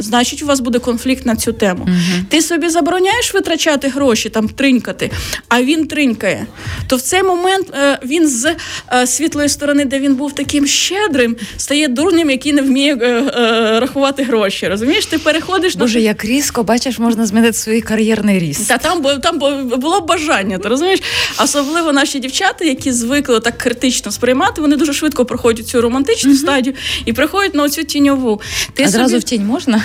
значить 0.00 0.42
у 0.42 0.46
вас 0.46 0.60
буде 0.60 0.78
конфлікт 0.78 1.26
на 1.26 1.36
цю 1.36 1.52
тему. 1.52 1.88
uh 1.88 2.24
Ти 2.28 2.42
собі 2.42 2.68
забороняєш 2.68 3.34
витрачати 3.34 3.88
гроші, 3.88 4.28
там 4.28 4.48
тринькати, 4.48 5.10
а 5.48 5.62
він 5.62 5.86
тринькає. 5.86 6.46
То 6.86 6.96
в 6.96 7.00
цей 7.00 7.22
момент 7.22 7.66
е, 7.74 7.98
він 8.04 8.28
з 8.28 8.54
е, 8.92 9.06
світлої 9.06 9.48
сторони, 9.48 9.84
де 9.84 9.98
він 9.98 10.14
був 10.14 10.34
таким 10.34 10.66
щедрим, 10.66 11.36
стає 11.56 11.88
дурним, 11.88 12.30
який 12.30 12.52
не 12.52 12.62
вміє 12.62 12.94
е, 12.94 13.06
е 13.06 13.80
рахувати 13.80 14.22
гроші. 14.22 14.68
Розумієш, 14.68 15.06
ти 15.06 15.18
переходиш 15.18 15.74
Боже, 15.74 15.98
на 15.98 16.04
як 16.04 16.24
різко, 16.24 16.62
бачиш, 16.62 16.98
можна 16.98 17.26
змінити 17.26 17.52
свій 17.52 17.80
кар'єрний 17.80 18.38
ріст. 18.38 18.68
Та 18.68 18.78
там 18.78 19.02
там 19.22 19.38
було 19.80 20.00
бажання, 20.00 20.58
ти 20.58 20.68
розумієш? 20.68 21.00
Особливо 21.42 21.92
наші 21.92 22.18
дівчата, 22.18 22.64
які 22.64 22.92
звикли 22.92 23.40
так 23.40 23.58
критично 23.58 24.12
сприймати, 24.12 24.60
вони 24.60 24.76
дуже 24.76 24.92
швидко 24.92 25.24
проходять 25.24 25.68
цю 25.68 25.80
романтичну 25.80 26.32
uh 26.32 26.36
стадію 26.36 26.74
і 27.04 27.12
приходять 27.12 27.54
на 27.54 27.62
оцю 27.62 27.84
тіньову. 27.84 28.40
Ти 28.74 28.82
а 28.82 28.86
собі... 28.86 28.96
зразу 28.96 29.18
в 29.18 29.22
тінь 29.22 29.46
можна? 29.46 29.82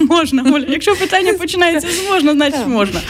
Можна, 0.00 0.42
Оля. 0.54 0.64
Якщо 0.68 0.96
питання 0.96 1.32
починається 1.32 1.88
з 1.90 2.10
можна, 2.10 2.32
значить 2.32 2.66
можна. 2.66 3.00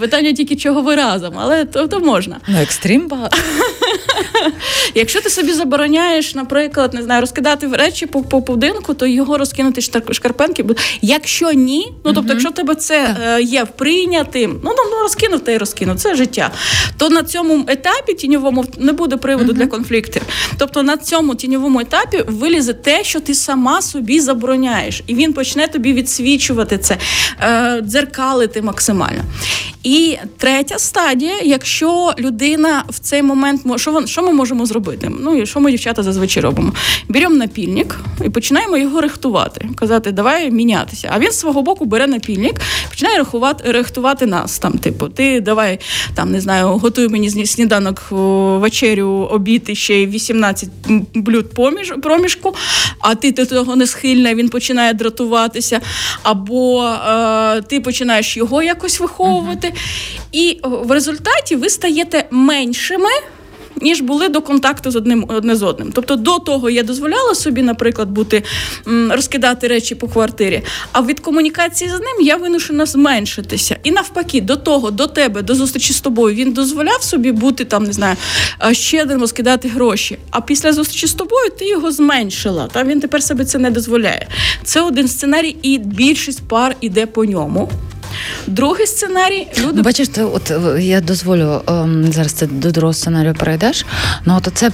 Питання 0.00 0.32
тільки 0.32 0.56
чого 0.56 0.82
ви 0.82 0.94
разом, 0.94 1.34
але 1.38 1.64
то, 1.64 1.88
то 1.88 2.00
можна. 2.00 2.40
Ну, 2.48 2.58
екстрім 2.60 3.08
багато. 3.08 3.36
Якщо 4.94 5.20
ти 5.20 5.30
собі 5.30 5.52
забороняєш, 5.52 6.34
наприклад, 6.34 6.94
не 6.94 7.02
знаю, 7.02 7.20
розкидати 7.20 7.66
речі 7.72 8.06
по 8.06 8.22
по 8.22 8.40
будинку, 8.40 8.94
то 8.94 9.06
його 9.06 9.38
розкинути 9.38 9.80
шкарпенки. 10.12 10.64
Якщо 11.02 11.52
ні, 11.52 11.92
ну 12.04 12.12
тобто, 12.12 12.32
якщо 12.32 12.50
тебе 12.50 12.74
це 12.74 13.16
е, 13.24 13.42
є 13.42 13.64
прийнятим, 13.64 14.60
ну 14.64 14.70
ну, 14.76 14.82
ну 14.90 15.02
розкинув 15.02 15.40
та 15.40 15.52
й 15.52 15.58
розкинув, 15.58 15.96
це 15.96 16.14
життя. 16.14 16.50
То 16.96 17.08
на 17.08 17.22
цьому 17.22 17.64
етапі 17.68 18.14
тіньовому 18.14 18.64
не 18.78 18.92
буде 18.92 19.16
приводу 19.16 19.52
для 19.52 19.66
конфліктів. 19.66 20.22
Тобто 20.58 20.82
на 20.82 20.96
цьому 20.96 21.34
тіньовому 21.34 21.80
етапі 21.80 22.24
вилізе 22.28 22.72
те, 22.72 23.04
що 23.04 23.20
ти 23.20 23.34
сама 23.34 23.82
собі 23.82 24.20
забороняєш, 24.20 25.02
і 25.06 25.14
він 25.14 25.32
почне 25.32 25.68
тобі 25.68 25.92
відсвічувати 26.20 26.78
це, 26.78 26.98
е, 27.40 27.80
дзеркалити 27.82 28.62
максимально. 28.62 29.24
І 29.82 30.16
третя 30.36 30.78
стадія, 30.78 31.38
якщо 31.42 32.12
людина 32.18 32.84
в 32.88 32.98
цей 32.98 33.22
момент 33.22 33.62
що 33.76 34.06
що 34.06 34.22
ми 34.22 34.32
можемо 34.32 34.66
зробити? 34.66 35.10
Ну 35.20 35.36
і 35.36 35.46
що 35.46 35.60
ми 35.60 35.70
дівчата 35.70 36.02
зазвичай 36.02 36.42
робимо? 36.42 36.72
Беремо 37.08 37.34
напільник 37.34 37.96
і 38.24 38.30
починаємо 38.30 38.76
його 38.76 39.00
рихтувати, 39.00 39.68
казати, 39.76 40.12
давай 40.12 40.50
мінятися. 40.50 41.10
А 41.14 41.18
він 41.18 41.30
з 41.30 41.38
свого 41.38 41.62
боку 41.62 41.84
бере 41.84 42.06
напільник, 42.06 42.60
починає 42.90 43.18
рахувати, 43.18 43.72
рихтувати 43.72 44.26
нас. 44.26 44.58
Там, 44.58 44.72
типу, 44.72 45.08
ти 45.08 45.40
давай 45.40 45.80
там 46.14 46.32
не 46.32 46.40
знаю, 46.40 46.66
готуй 46.66 47.08
мені 47.08 47.46
сніданок 47.46 48.02
вечерю, 48.60 49.08
обід 49.08 49.62
і 49.66 49.74
ще 49.74 49.94
й 49.94 50.06
18 50.06 50.68
блюд 51.14 51.54
поміж 51.54 51.92
проміжку, 52.02 52.54
а 53.00 53.14
ти 53.14 53.32
до 53.32 53.46
того 53.46 53.76
не 53.76 53.86
схильна, 53.86 54.34
він 54.34 54.48
починає 54.48 54.94
дратуватися, 54.94 55.80
або 56.22 56.84
е, 56.84 57.62
ти 57.62 57.80
починаєш 57.80 58.36
його 58.36 58.62
якось 58.62 59.00
виховувати. 59.00 59.72
І 60.32 60.60
в 60.62 60.90
результаті 60.90 61.56
ви 61.56 61.70
стаєте 61.70 62.24
меншими. 62.30 63.10
Ніж 63.80 64.00
були 64.00 64.28
до 64.28 64.40
контакту 64.40 64.90
з 64.90 64.96
одним 64.96 65.24
одне 65.28 65.56
з 65.56 65.62
одним. 65.62 65.92
Тобто 65.92 66.16
до 66.16 66.38
того 66.38 66.70
я 66.70 66.82
дозволяла 66.82 67.34
собі, 67.34 67.62
наприклад, 67.62 68.10
бути 68.10 68.42
розкидати 69.10 69.68
речі 69.68 69.94
по 69.94 70.08
квартирі, 70.08 70.62
а 70.92 71.02
від 71.02 71.20
комунікації 71.20 71.90
з 71.90 71.92
ним 71.92 72.26
я 72.26 72.36
вимушена 72.36 72.86
зменшитися. 72.86 73.76
І 73.82 73.90
навпаки, 73.90 74.40
до 74.40 74.56
того, 74.56 74.90
до 74.90 75.06
тебе, 75.06 75.42
до 75.42 75.54
зустрічі 75.54 75.92
з 75.92 76.00
тобою, 76.00 76.34
він 76.34 76.52
дозволяв 76.52 77.02
собі 77.02 77.32
бути 77.32 77.64
там, 77.64 77.84
не 77.84 77.92
знаю, 77.92 78.16
щедрим 78.72 79.20
розкидати 79.20 79.68
гроші. 79.68 80.18
А 80.30 80.40
після 80.40 80.72
зустрічі 80.72 81.06
з 81.06 81.14
тобою 81.14 81.50
ти 81.58 81.68
його 81.68 81.92
зменшила. 81.92 82.68
Та 82.72 82.84
він 82.84 83.00
тепер 83.00 83.22
себе 83.22 83.44
це 83.44 83.58
не 83.58 83.70
дозволяє. 83.70 84.28
Це 84.64 84.80
один 84.80 85.08
сценарій, 85.08 85.56
і 85.62 85.78
більшість 85.78 86.48
пар 86.48 86.76
іде 86.80 87.06
по 87.06 87.24
ньому. 87.24 87.70
Другий 88.46 88.86
сценарій 88.86 89.48
люди 89.58 89.72
ну, 89.74 89.82
бачиш, 89.82 90.08
ти, 90.08 90.24
от 90.24 90.50
е, 90.50 90.82
я 90.82 91.00
дозволю 91.00 91.62
ем, 91.68 92.12
зараз 92.12 92.32
ти 92.32 92.46
до 92.46 92.70
другого 92.70 92.94
сценарію 92.94 93.34
перейдеш. 93.34 93.86
Ну 94.24 94.36
от 94.36 94.48
це 94.54 94.70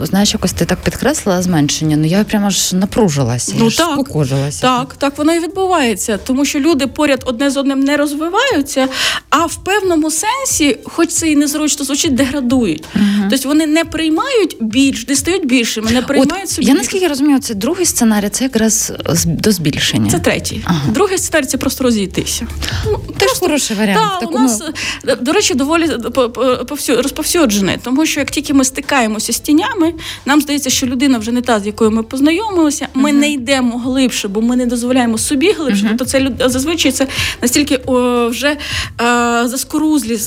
знаєш, 0.00 0.34
якось 0.34 0.52
ти 0.52 0.64
так 0.64 0.78
підкреслила 0.78 1.42
зменшення. 1.42 1.96
Ну 1.96 2.06
я 2.06 2.24
прямо 2.24 2.50
ж 2.50 2.76
напружилася, 2.76 3.54
ну, 3.58 3.64
я 3.64 3.70
так, 3.70 3.92
спокожилася. 3.92 4.60
Так, 4.60 4.94
так 4.98 5.18
воно 5.18 5.34
і 5.34 5.40
відбувається, 5.40 6.18
тому 6.26 6.44
що 6.44 6.60
люди 6.60 6.86
поряд 6.86 7.22
одне 7.26 7.50
з 7.50 7.56
одним 7.56 7.80
не 7.80 7.96
розвиваються, 7.96 8.88
а 9.30 9.46
в 9.46 9.64
певному 9.64 10.10
сенсі, 10.10 10.78
хоч 10.84 11.08
це 11.08 11.30
і 11.30 11.36
незручно 11.36 11.84
звучить, 11.84 12.14
деградують. 12.14 12.84
Угу. 12.94 13.04
Тобто 13.30 13.48
вони 13.48 13.66
не 13.66 13.84
приймають 13.84 14.56
більш, 14.60 15.08
не 15.08 15.16
стають 15.16 15.46
більшими, 15.46 15.90
не 15.90 16.02
приймають 16.02 16.44
от, 16.44 16.50
собі. 16.50 16.68
Я 16.68 16.74
наскільки 16.74 17.08
розумію, 17.08 17.38
це 17.38 17.54
другий 17.54 17.86
сценарій, 17.86 18.28
це 18.28 18.44
якраз 18.44 18.92
до 19.24 19.52
збільшення. 19.52 20.10
Це 20.10 20.18
третій. 20.18 20.60
Ага. 20.64 20.80
Другий 20.88 21.18
сценарій 21.18 21.46
це 21.46 21.58
просто 21.58 21.84
розійтися. 21.84 22.46
Ну, 22.86 23.00
Теж 23.18 23.30
хороший 23.40 23.76
варіант. 23.76 24.20
Так, 24.20 24.34
у 24.34 24.38
нас, 24.38 24.62
до 25.20 25.32
речі, 25.32 25.54
доволі 25.54 25.90
розповсюджений, 26.88 27.76
тому 27.82 28.06
що 28.06 28.20
як 28.20 28.30
тільки 28.30 28.54
ми 28.54 28.64
стикаємося 28.64 29.32
з 29.32 29.40
тінями, 29.40 29.94
нам 30.26 30.40
здається, 30.40 30.70
що 30.70 30.86
людина 30.86 31.18
вже 31.18 31.32
не 31.32 31.42
та, 31.42 31.60
з 31.60 31.66
якою 31.66 31.90
ми 31.90 32.02
познайомилися, 32.02 32.88
ми 32.94 33.10
uh-huh. 33.10 33.14
не 33.14 33.32
йдемо 33.32 33.78
глибше, 33.78 34.28
бо 34.28 34.42
ми 34.42 34.56
не 34.56 34.66
дозволяємо 34.66 35.18
собі 35.18 35.52
глибше. 35.52 35.84
Uh-huh. 35.84 35.88
Тобто 35.88 36.04
це 36.04 36.30
зазвичай 36.50 36.92
це 36.92 37.06
настільки 37.42 37.76
о, 37.76 38.28
вже 38.28 38.56
а, 38.96 39.44
заскорузлі 39.48 40.18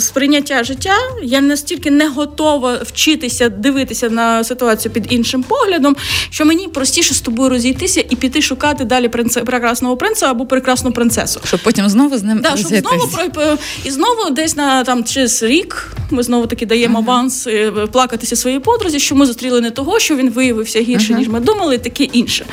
сприйняття 0.00 0.64
життя. 0.64 0.94
Я 1.22 1.40
настільки 1.40 1.90
не 1.90 2.08
готова 2.08 2.78
вчитися 2.82 3.48
дивитися 3.48 4.10
на 4.10 4.44
ситуацію 4.44 4.92
під 4.92 5.12
іншим 5.12 5.42
поглядом, 5.42 5.96
що 6.30 6.44
мені 6.44 6.68
простіше 6.68 7.14
з 7.14 7.20
тобою 7.20 7.48
розійтися 7.48 8.04
і 8.10 8.16
піти 8.16 8.42
шукати 8.42 8.84
далі 8.84 9.08
принце 9.08 9.40
прекрасного 9.40 9.96
принца 9.96 10.30
або 10.30 10.46
прекрасну 10.46 10.92
принцесу. 10.92 11.40
Щоб 11.44 11.60
потім 11.62 11.88
знову 11.96 12.18
з 12.18 12.22
ним 12.22 12.40
да, 12.40 12.56
щоб 12.56 12.68
знову 12.68 13.08
про 13.34 13.58
і 13.84 13.90
знову 13.90 14.30
десь 14.30 14.56
на 14.56 14.84
там 14.84 15.04
через 15.04 15.42
рік 15.42 15.92
ми 16.10 16.22
знову 16.22 16.46
таки 16.46 16.66
даємо 16.66 16.98
аванс 16.98 17.46
uh-huh. 17.46 17.86
плакатися 17.86 18.36
своїй 18.36 18.58
подрузі, 18.58 19.00
що 19.00 19.14
ми 19.14 19.26
зустріли 19.26 19.60
не 19.60 19.70
того, 19.70 19.98
що 19.98 20.16
він 20.16 20.30
виявився 20.30 20.80
гірше, 20.80 21.12
uh-huh. 21.12 21.18
ніж 21.18 21.28
ми 21.28 21.40
думали, 21.40 21.78
таке 21.78 22.04
інше. 22.04 22.46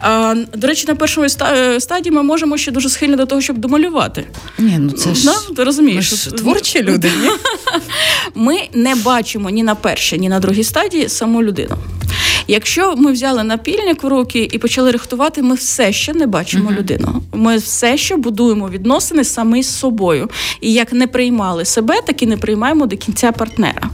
А, 0.00 0.34
До 0.54 0.66
речі, 0.66 0.84
на 0.88 0.94
першому 0.94 1.26
е, 1.42 1.80
стадії 1.80 2.14
ми 2.14 2.22
можемо 2.22 2.56
ще 2.56 2.70
дуже 2.70 2.88
схильні 2.88 3.16
до 3.16 3.26
того, 3.26 3.40
щоб 3.40 3.58
домалювати. 3.58 4.26
Ні, 4.58 4.76
ну 4.78 4.90
це 4.90 5.14
ж 5.14 5.24
да? 5.24 5.54
Ти 5.56 5.64
розумієш, 5.64 6.12
ми 6.12 6.16
ж 6.18 6.30
творчі 6.30 6.82
люди. 6.82 7.12
Ні? 7.22 7.30
Ми 8.34 8.68
не 8.72 8.94
бачимо 8.94 9.50
ні 9.50 9.62
на 9.62 9.74
першій, 9.74 10.18
ні 10.18 10.28
на 10.28 10.40
другій 10.40 10.64
стадії 10.64 11.08
саму 11.08 11.42
людину. 11.42 11.76
Якщо 12.48 12.96
ми 12.96 13.12
взяли 13.12 13.44
напільник 13.44 14.02
в 14.02 14.06
руки 14.06 14.48
і 14.52 14.58
почали 14.58 14.90
рихтувати, 14.90 15.42
ми 15.42 15.54
все 15.54 15.92
ще 15.92 16.14
не 16.14 16.26
бачимо 16.26 16.70
uh-huh. 16.70 16.78
людину. 16.78 17.22
Ми 17.32 17.56
все 17.56 17.96
ще 17.96 18.16
будуємо 18.16 18.68
відносини 18.68 19.24
самі 19.24 19.62
з 19.62 19.78
собою. 19.78 20.30
І 20.60 20.72
як 20.72 20.92
не 20.92 21.06
приймали 21.06 21.64
себе, 21.64 21.94
так 22.06 22.22
і 22.22 22.26
не 22.26 22.36
приймаємо 22.36 22.86
до 22.86 22.96
кінця 22.96 23.32
партнера. 23.32 23.90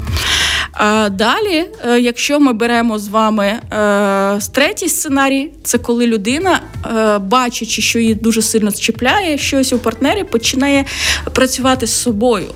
А 0.73 1.09
Далі, 1.09 1.67
е, 1.87 2.01
якщо 2.01 2.41
ми 2.41 2.53
беремо 2.53 2.99
з 2.99 3.09
вами 3.09 3.47
е, 3.47 4.41
третій 4.53 4.89
сценарій, 4.89 5.51
це 5.65 5.79
коли 5.79 6.07
людина, 6.07 6.61
е, 6.97 7.19
бачачи, 7.19 7.83
що 7.83 7.99
її 7.99 8.15
дуже 8.15 8.43
сильно 8.43 8.73
чіпляє, 8.73 9.39
щось 9.39 9.73
у 9.73 9.79
партнері 9.79 10.25
починає 10.25 10.85
працювати 11.33 11.87
з 11.87 11.93
собою. 11.93 12.47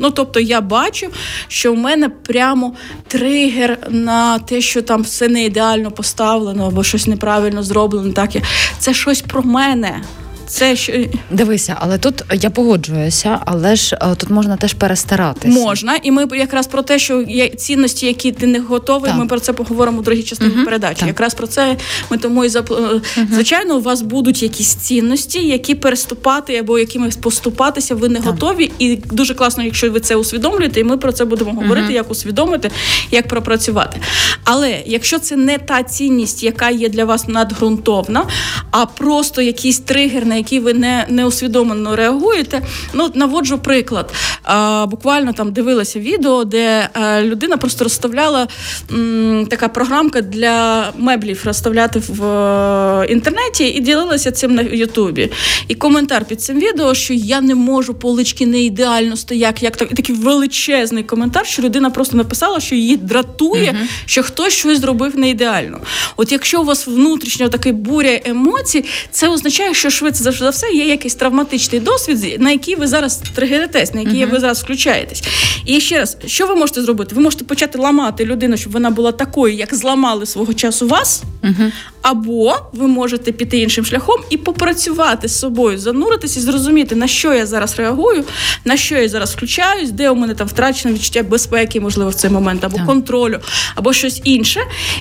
Ну 0.00 0.10
тобто 0.10 0.40
я 0.40 0.60
бачу, 0.60 1.06
що 1.48 1.72
в 1.72 1.76
мене 1.76 2.08
прямо 2.08 2.74
тригер 3.06 3.78
на 3.90 4.38
те, 4.38 4.60
що 4.60 4.82
там 4.82 5.02
все 5.02 5.28
не 5.28 5.44
ідеально 5.44 5.90
поставлено 5.90 6.66
або 6.66 6.84
щось 6.84 7.06
неправильно 7.06 7.62
зроблено. 7.62 8.12
Так 8.12 8.30
це 8.78 8.94
щось 8.94 9.20
про 9.20 9.42
мене. 9.42 10.02
Це 10.50 10.76
що 10.76 10.92
дивися, 11.30 11.76
але 11.80 11.98
тут 11.98 12.24
я 12.32 12.50
погоджуюся, 12.50 13.38
але 13.44 13.76
ж 13.76 13.98
е, 14.02 14.14
тут 14.16 14.30
можна 14.30 14.56
теж 14.56 14.74
перестаратися. 14.74 15.60
Можна, 15.60 15.98
і 16.02 16.10
ми 16.10 16.26
якраз 16.32 16.66
про 16.66 16.82
те, 16.82 16.98
що 16.98 17.22
є 17.22 17.48
цінності, 17.48 18.06
які 18.06 18.32
ти 18.32 18.46
не 18.46 18.60
готовий. 18.60 19.10
Так. 19.10 19.20
Ми 19.20 19.26
про 19.26 19.40
це 19.40 19.52
поговоримо 19.52 20.00
в 20.00 20.02
другій 20.02 20.22
частині 20.22 20.54
uh 20.54 20.64
передачі. 20.64 21.00
Так. 21.00 21.08
Якраз 21.08 21.34
про 21.34 21.46
це 21.46 21.76
ми 22.10 22.18
тому 22.18 22.44
і 22.44 22.48
запл... 22.48 22.74
uh 22.74 23.00
звичайно, 23.32 23.76
у 23.76 23.80
вас 23.80 24.02
будуть 24.02 24.42
якісь 24.42 24.74
цінності, 24.74 25.48
які 25.48 25.74
переступати 25.74 26.56
або 26.56 26.78
якимись 26.78 27.16
поступатися. 27.16 27.94
Ви 27.94 28.08
не 28.08 28.20
так. 28.20 28.24
готові, 28.24 28.72
і 28.78 28.96
дуже 28.96 29.34
класно, 29.34 29.64
якщо 29.64 29.90
ви 29.90 30.00
це 30.00 30.16
усвідомлюєте, 30.16 30.80
і 30.80 30.84
ми 30.84 30.96
про 30.96 31.12
це 31.12 31.24
будемо 31.24 31.52
говорити, 31.52 31.92
як 31.92 32.10
усвідомити, 32.10 32.70
як 33.10 33.28
пропрацювати. 33.28 34.00
Але 34.44 34.82
якщо 34.86 35.18
це 35.18 35.36
не 35.36 35.58
та 35.58 35.82
цінність, 35.82 36.42
яка 36.42 36.70
є 36.70 36.88
для 36.88 37.04
вас 37.04 37.28
надґрунтовна, 37.28 38.26
а 38.70 38.86
просто 38.86 39.42
якийсь 39.42 39.78
тригер, 39.78 40.26
який 40.40 40.60
ви 40.60 40.74
не 40.74 41.06
не 41.08 41.26
усвідомлено 41.26 41.96
реагуєте. 41.96 42.62
Ну, 42.92 43.10
наводжу 43.14 43.58
приклад. 43.64 44.12
А, 44.42 44.86
Буквально 44.86 45.32
там 45.32 45.52
дивилася 45.52 46.00
відео, 46.00 46.44
де 46.44 46.88
а, 46.92 47.00
е, 47.00 47.22
людина 47.22 47.56
просто 47.56 47.84
розставляла 47.84 48.48
м, 48.92 49.46
така 49.50 49.68
програмка 49.68 50.20
для 50.20 50.92
меблів 50.98 51.42
розставляти 51.44 52.02
в 52.08 52.24
е, 52.24 53.06
інтернеті 53.06 53.64
і 53.64 53.80
ділилася 53.80 54.32
цим 54.32 54.54
на 54.54 54.62
Ютубі. 54.62 55.32
І 55.68 55.74
коментар 55.74 56.24
під 56.24 56.42
цим 56.42 56.58
відео, 56.58 56.94
що 56.94 57.14
я 57.14 57.40
не 57.40 57.54
можу 57.54 57.94
полички 57.94 58.46
не 58.46 58.62
ідеально 58.62 59.16
стоять, 59.16 59.62
як 59.62 59.76
так 59.76 59.88
такий 59.88 60.16
величезний 60.16 61.02
коментар, 61.02 61.46
що 61.46 61.62
людина 61.62 61.90
просто 61.90 62.16
написала, 62.16 62.60
що 62.60 62.74
її 62.74 62.96
дратує, 62.96 63.70
uh-huh. 63.70 64.04
що 64.06 64.22
хтось 64.22 64.54
щось 64.54 64.80
зробив 64.80 65.18
не 65.18 65.30
ідеально. 65.30 65.80
От 66.16 66.32
якщо 66.32 66.60
у 66.60 66.64
вас 66.64 66.86
внутрішньо 66.86 67.48
такий 67.48 67.72
буря 67.72 68.20
емоцій, 68.24 68.84
це 69.10 69.28
означає, 69.28 69.74
що 69.74 69.90
швидше 69.90 70.22
за 70.38 70.50
все 70.50 70.70
є 70.70 70.86
якийсь 70.86 71.14
травматичний 71.14 71.80
досвід, 71.80 72.36
на 72.38 72.50
який 72.50 72.74
ви 72.74 72.86
зараз 72.86 73.22
тригеритесь, 73.34 73.94
на 73.94 74.00
який 74.00 74.24
uh-huh. 74.24 74.30
ви 74.30 74.40
зараз 74.40 74.62
включаєтесь. 74.62 75.22
І 75.66 75.80
ще 75.80 75.98
раз, 75.98 76.16
що 76.26 76.46
ви 76.46 76.54
можете 76.54 76.82
зробити? 76.82 77.14
Ви 77.14 77.22
можете 77.22 77.44
почати 77.44 77.78
ламати 77.78 78.24
людину, 78.24 78.56
щоб 78.56 78.72
вона 78.72 78.90
була 78.90 79.12
такою, 79.12 79.54
як 79.54 79.74
зламали 79.74 80.26
свого 80.26 80.54
часу 80.54 80.88
вас, 80.88 81.22
uh-huh. 81.42 81.72
або 82.02 82.56
ви 82.72 82.86
можете 82.86 83.32
піти 83.32 83.58
іншим 83.58 83.84
шляхом 83.84 84.20
і 84.30 84.36
попрацювати 84.36 85.28
з 85.28 85.38
собою, 85.38 85.78
зануритися 85.78 86.40
і 86.40 86.42
зрозуміти, 86.42 86.94
на 86.94 87.06
що 87.06 87.34
я 87.34 87.46
зараз 87.46 87.78
реагую, 87.78 88.24
на 88.64 88.76
що 88.76 88.96
я 88.96 89.08
зараз 89.08 89.34
включаюсь, 89.34 89.90
де 89.90 90.10
у 90.10 90.14
мене 90.14 90.34
там 90.34 90.46
втрачено 90.46 90.94
відчуття 90.94 91.22
безпеки, 91.22 91.80
можливо, 91.80 92.10
в 92.10 92.14
цей 92.14 92.30
момент, 92.30 92.64
або 92.64 92.76
yeah. 92.76 92.86
контролю, 92.86 93.38
або 93.74 93.92
щось 93.92 94.20
інше. 94.24 94.60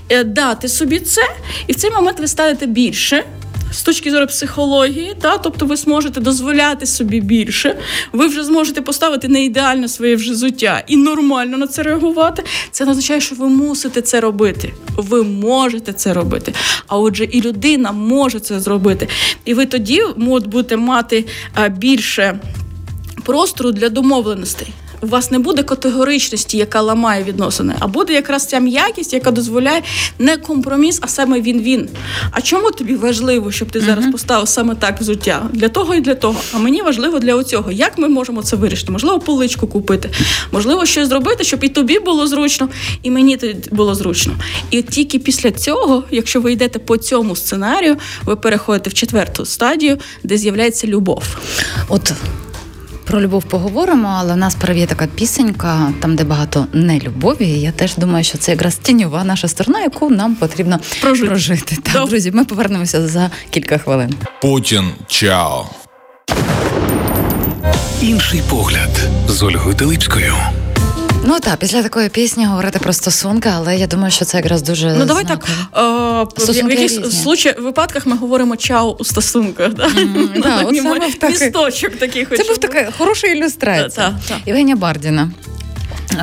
Е, 0.09 0.23
дати 0.23 0.67
собі 0.67 0.99
це, 0.99 1.21
і 1.67 1.73
в 1.73 1.75
цей 1.75 1.91
момент 1.91 2.19
ви 2.19 2.27
станете 2.27 2.65
більше 2.65 3.23
з 3.71 3.83
точки 3.83 4.11
зору 4.11 4.27
психології, 4.27 5.15
та 5.21 5.37
тобто 5.37 5.65
ви 5.65 5.75
зможете 5.75 6.21
дозволяти 6.21 6.85
собі 6.85 7.21
більше, 7.21 7.77
ви 8.13 8.27
вже 8.27 8.43
зможете 8.43 8.81
поставити 8.81 9.27
не 9.27 9.43
ідеально 9.43 9.87
своє 9.87 10.15
вже 10.15 10.35
життя 10.35 10.83
і 10.87 10.97
нормально 10.97 11.57
на 11.57 11.67
це 11.67 11.83
реагувати. 11.83 12.43
Це 12.71 12.85
не 12.85 12.91
означає, 12.91 13.21
що 13.21 13.35
ви 13.35 13.49
мусите 13.49 14.01
це 14.01 14.19
робити. 14.19 14.73
Ви 14.97 15.23
можете 15.23 15.93
це 15.93 16.13
робити. 16.13 16.53
А 16.87 16.97
отже, 16.97 17.23
і 17.23 17.41
людина 17.41 17.91
може 17.91 18.39
це 18.39 18.59
зробити. 18.59 19.07
І 19.45 19.53
ви 19.53 19.65
тоді 19.65 20.01
будете 20.17 20.77
мати 20.77 21.25
більше 21.77 22.39
простору 23.23 23.71
для 23.71 23.89
домовленостей 23.89 24.67
у 25.01 25.07
вас 25.07 25.31
не 25.31 25.39
буде 25.39 25.63
категоричності, 25.63 26.57
яка 26.57 26.81
ламає 26.81 27.23
відносини, 27.23 27.75
а 27.79 27.87
буде 27.87 28.13
якраз 28.13 28.45
ця 28.45 28.59
м'якість, 28.59 29.13
яка 29.13 29.31
дозволяє 29.31 29.81
не 30.19 30.37
компроміс, 30.37 30.99
а 31.01 31.07
саме 31.07 31.41
він-він. 31.41 31.89
А 32.31 32.41
чому 32.41 32.71
тобі 32.71 32.95
важливо, 32.95 33.51
щоб 33.51 33.71
ти 33.71 33.81
зараз 33.81 34.05
поставив 34.11 34.47
саме 34.47 34.75
так 34.75 35.01
взуття? 35.01 35.49
Для 35.53 35.69
того 35.69 35.95
і 35.95 36.01
для 36.01 36.15
того. 36.15 36.35
А 36.53 36.57
мені 36.57 36.81
важливо 36.81 37.19
для 37.19 37.35
оцього. 37.35 37.71
Як 37.71 37.97
ми 37.97 38.07
можемо 38.07 38.43
це 38.43 38.55
вирішити? 38.55 38.91
Можливо, 38.91 39.19
поличку 39.19 39.67
купити, 39.67 40.09
можливо, 40.51 40.85
щось 40.85 41.07
зробити, 41.07 41.43
щоб 41.43 41.63
і 41.63 41.69
тобі 41.69 41.99
було 41.99 42.27
зручно, 42.27 42.69
і 43.03 43.11
мені 43.11 43.39
було 43.71 43.95
зручно. 43.95 44.33
І 44.71 44.81
тільки 44.81 45.19
після 45.19 45.51
цього, 45.51 46.03
якщо 46.11 46.41
ви 46.41 46.51
йдете 46.51 46.79
по 46.79 46.97
цьому 46.97 47.35
сценарію, 47.35 47.97
ви 48.25 48.35
переходите 48.35 48.89
в 48.89 48.93
четверту 48.93 49.45
стадію, 49.45 49.97
де 50.23 50.37
з'являється 50.37 50.87
любов. 50.87 51.23
От 51.87 52.13
про 53.09 53.21
любов 53.21 53.43
поговоримо, 53.43 54.15
але 54.19 54.33
в 54.33 54.37
нас 54.37 54.57
є 54.75 54.85
така 54.85 55.07
пісенька, 55.07 55.93
там 55.99 56.15
де 56.15 56.23
багато 56.23 56.67
нелюбові. 56.73 57.45
І 57.45 57.61
Я 57.61 57.71
теж 57.71 57.95
думаю, 57.95 58.23
що 58.23 58.37
це 58.37 58.51
якраз 58.51 58.75
тіньова 58.75 59.23
наша 59.23 59.47
сторона, 59.47 59.79
яку 59.81 60.09
нам 60.09 60.35
потрібно 60.35 60.79
прожити. 61.01 61.27
прожити. 61.27 61.77
Так, 61.83 62.07
друзі, 62.07 62.31
ми 62.31 62.45
повернемося 62.45 63.07
за 63.07 63.29
кілька 63.49 63.77
хвилин. 63.77 64.13
Путін 64.41 64.83
чао. 65.07 65.69
Інший 68.01 68.41
погляд 68.49 68.99
з 69.27 69.43
Ольгою 69.43 69.75
Теличкою. 69.75 70.33
Ну 71.29 71.39
так, 71.39 71.57
після 71.57 71.83
такої 71.83 72.09
пісні 72.09 72.45
говорити 72.45 72.79
про 72.79 72.93
стосунки, 72.93 73.49
але 73.55 73.77
я 73.77 73.87
думаю, 73.87 74.11
що 74.11 74.25
це 74.25 74.37
якраз 74.37 74.61
дуже 74.61 74.93
ну 74.93 75.05
давай 75.05 75.25
так 75.25 75.47
е, 75.77 76.51
в 76.51 76.55
якихось 76.55 77.21
случаях 77.21 77.59
випадках 77.59 78.05
ми 78.05 78.17
говоримо 78.17 78.55
чау 78.57 78.95
у 78.99 79.03
стосунках. 79.03 79.73
Да? 79.73 79.87
Mm, 79.87 80.41
та, 80.41 80.61
от 80.61 80.75
саме 80.75 81.09
місточок 81.29 81.95
таких. 81.95 82.29
Це 82.37 82.43
був 82.43 82.57
така 82.57 82.91
хороша 82.97 83.27
ілюстрація. 83.27 84.19
Євгенія 84.45 84.75
Бардіна. 84.75 85.31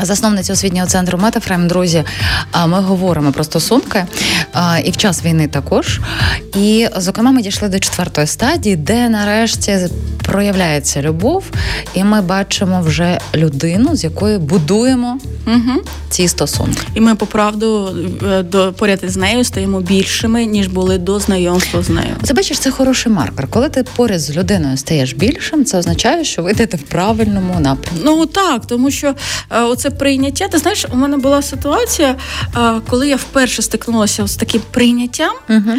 Засновниця 0.02 0.52
освітнього 0.52 0.86
центру 0.86 1.18
Метафрем, 1.18 1.68
друзі, 1.68 2.04
ми 2.66 2.80
говоримо 2.80 3.32
про 3.32 3.44
стосунки 3.44 4.04
і 4.84 4.90
в 4.90 4.96
час 4.96 5.24
війни 5.24 5.48
також. 5.48 6.00
І, 6.56 6.88
зокрема, 6.96 7.30
ми 7.30 7.42
дійшли 7.42 7.68
до 7.68 7.78
четвертої 7.78 8.26
стадії, 8.26 8.76
де 8.76 9.08
нарешті 9.08 9.78
проявляється 10.26 11.02
любов, 11.02 11.44
і 11.94 12.04
ми 12.04 12.22
бачимо 12.22 12.82
вже 12.86 13.18
людину, 13.34 13.96
з 13.96 14.04
якою 14.04 14.38
будуємо 14.38 15.18
угу. 15.46 15.82
ці 16.10 16.28
стосунки. 16.28 16.80
І 16.94 17.00
ми 17.00 17.14
по 17.14 17.26
правду 17.26 17.96
е, 18.22 18.42
до 18.42 18.72
поряд 18.72 19.00
із 19.02 19.16
нею 19.16 19.44
стаємо 19.44 19.80
більшими 19.80 20.44
ніж 20.44 20.66
були 20.66 20.98
до 20.98 21.20
знайомства 21.20 21.82
з 21.82 21.88
нею. 21.88 22.16
Це 22.22 22.34
бачиш, 22.34 22.58
це 22.58 22.70
хороший 22.70 23.12
маркер. 23.12 23.48
Коли 23.50 23.68
ти 23.68 23.84
поряд 23.96 24.20
з 24.20 24.36
людиною 24.36 24.76
стаєш 24.76 25.12
більшим, 25.12 25.64
це 25.64 25.78
означає, 25.78 26.24
що 26.24 26.42
ви 26.42 26.50
йдете 26.50 26.76
в 26.76 26.82
правильному 26.82 27.60
напрямку. 27.60 28.00
Ну 28.04 28.26
так, 28.26 28.66
тому 28.66 28.90
що 28.90 29.14
е, 29.50 29.60
оце 29.76 29.90
прийняття. 29.90 30.48
Ти 30.48 30.58
знаєш, 30.58 30.86
у 30.92 30.96
мене 30.96 31.16
була 31.16 31.42
ситуація, 31.42 32.16
е, 32.56 32.80
коли 32.88 33.08
я 33.08 33.16
вперше 33.16 33.62
стикнулася 33.62 34.26
з 34.26 34.36
таким 34.36 34.60
прийняттям. 34.70 35.34
Угу. 35.50 35.72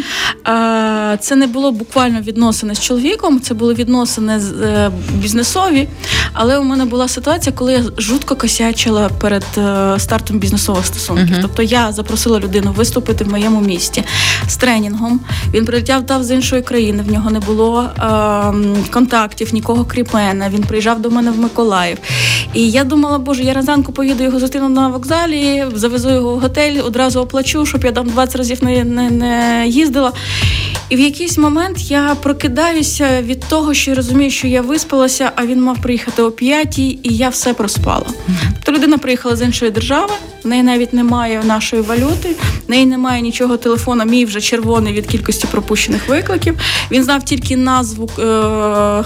Це 1.20 1.36
не 1.36 1.46
було 1.46 1.72
буквально 1.72 2.20
відносини 2.20 2.74
з 2.74 2.80
чоловіком, 2.80 3.40
це 3.40 3.54
були 3.54 3.74
відносини 3.74 4.38
Е, 4.62 4.90
бізнесові, 5.14 5.88
але 6.32 6.58
у 6.58 6.62
мене 6.62 6.84
була 6.84 7.08
ситуація, 7.08 7.52
коли 7.56 7.72
я 7.72 7.82
жутко 7.98 8.36
косячила 8.36 9.08
перед 9.08 9.44
стартом 9.98 10.38
бізнесових 10.38 10.86
стосунків. 10.86 11.36
Uh-huh. 11.36 11.42
Тобто 11.42 11.62
я 11.62 11.92
запросила 11.92 12.40
людину 12.40 12.72
виступити 12.76 13.24
в 13.24 13.30
моєму 13.30 13.60
місті 13.60 14.04
з 14.48 14.56
тренінгом. 14.56 15.20
Він 15.54 15.64
прилетів 15.64 16.06
там 16.06 16.24
з 16.24 16.30
іншої 16.30 16.62
країни. 16.62 17.04
В 17.08 17.12
нього 17.12 17.30
не 17.30 17.40
було 17.40 17.82
е, 17.82 18.90
контактів, 18.90 19.54
нікого 19.54 19.84
крім 19.84 20.06
мене. 20.14 20.50
Він 20.54 20.62
приїжджав 20.62 21.02
до 21.02 21.10
мене 21.10 21.30
в 21.30 21.38
Миколаїв. 21.38 21.98
І 22.54 22.70
я 22.70 22.84
думала, 22.84 23.18
боже, 23.18 23.42
я 23.42 23.52
разанку 23.52 23.87
поїду 23.92 24.24
його 24.24 24.40
зустріну 24.40 24.68
на 24.68 24.88
вокзалі, 24.88 25.64
завезу 25.74 26.10
його 26.10 26.34
в 26.34 26.40
готель, 26.40 26.80
одразу 26.84 27.20
оплачу, 27.20 27.66
щоб 27.66 27.84
я 27.84 27.92
там 27.92 28.08
20 28.08 28.36
разів 28.36 28.64
не, 28.64 28.84
не, 28.84 29.10
не 29.10 29.64
їздила. 29.68 30.12
І 30.88 30.96
в 30.96 31.00
якийсь 31.00 31.38
момент 31.38 31.90
я 31.90 32.16
прокидаюся 32.22 33.22
від 33.22 33.40
того, 33.40 33.74
що 33.74 33.90
я 33.90 33.96
розумію, 33.96 34.30
що 34.30 34.46
я 34.46 34.62
виспалася, 34.62 35.32
а 35.36 35.46
він 35.46 35.62
мав 35.62 35.82
приїхати 35.82 36.22
о 36.22 36.30
п'ятій, 36.30 36.98
і 37.02 37.16
я 37.16 37.28
все 37.28 37.54
проспала. 37.54 38.06
Тобто 38.54 38.72
людина 38.72 38.98
приїхала 38.98 39.36
з 39.36 39.42
іншої 39.42 39.70
держави, 39.70 40.12
в 40.48 40.50
неї 40.50 40.62
навіть 40.62 40.92
немає 40.92 41.42
нашої 41.44 41.82
валюти, 41.82 42.36
в 42.66 42.70
неї 42.70 42.86
немає 42.86 43.22
нічого 43.22 43.56
телефона. 43.56 44.04
Мій 44.04 44.24
вже 44.24 44.40
червоний 44.40 44.92
від 44.92 45.06
кількості 45.06 45.46
пропущених 45.46 46.08
викликів. 46.08 46.58
Він 46.90 47.04
знав 47.04 47.22
тільки 47.22 47.56
назву 47.56 48.10
е- 48.18 48.22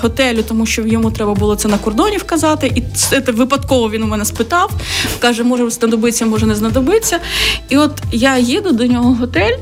готелю, 0.02 0.42
тому 0.48 0.66
що 0.66 0.82
йому 0.82 1.10
треба 1.10 1.34
було 1.34 1.56
це 1.56 1.68
на 1.68 1.78
кордоні 1.78 2.16
вказати. 2.16 2.72
І 2.74 2.82
це 2.94 3.20
випадково 3.20 3.90
він 3.90 4.02
у 4.02 4.06
мене 4.06 4.24
спитав. 4.24 4.70
Каже, 5.18 5.42
може 5.42 5.70
знадобиться, 5.70 6.26
може 6.26 6.46
не 6.46 6.54
знадобиться. 6.54 7.18
І 7.68 7.76
от 7.76 8.02
я 8.12 8.38
їду 8.38 8.72
до 8.72 8.86
нього 8.86 9.10
в 9.10 9.14
готель, 9.14 9.56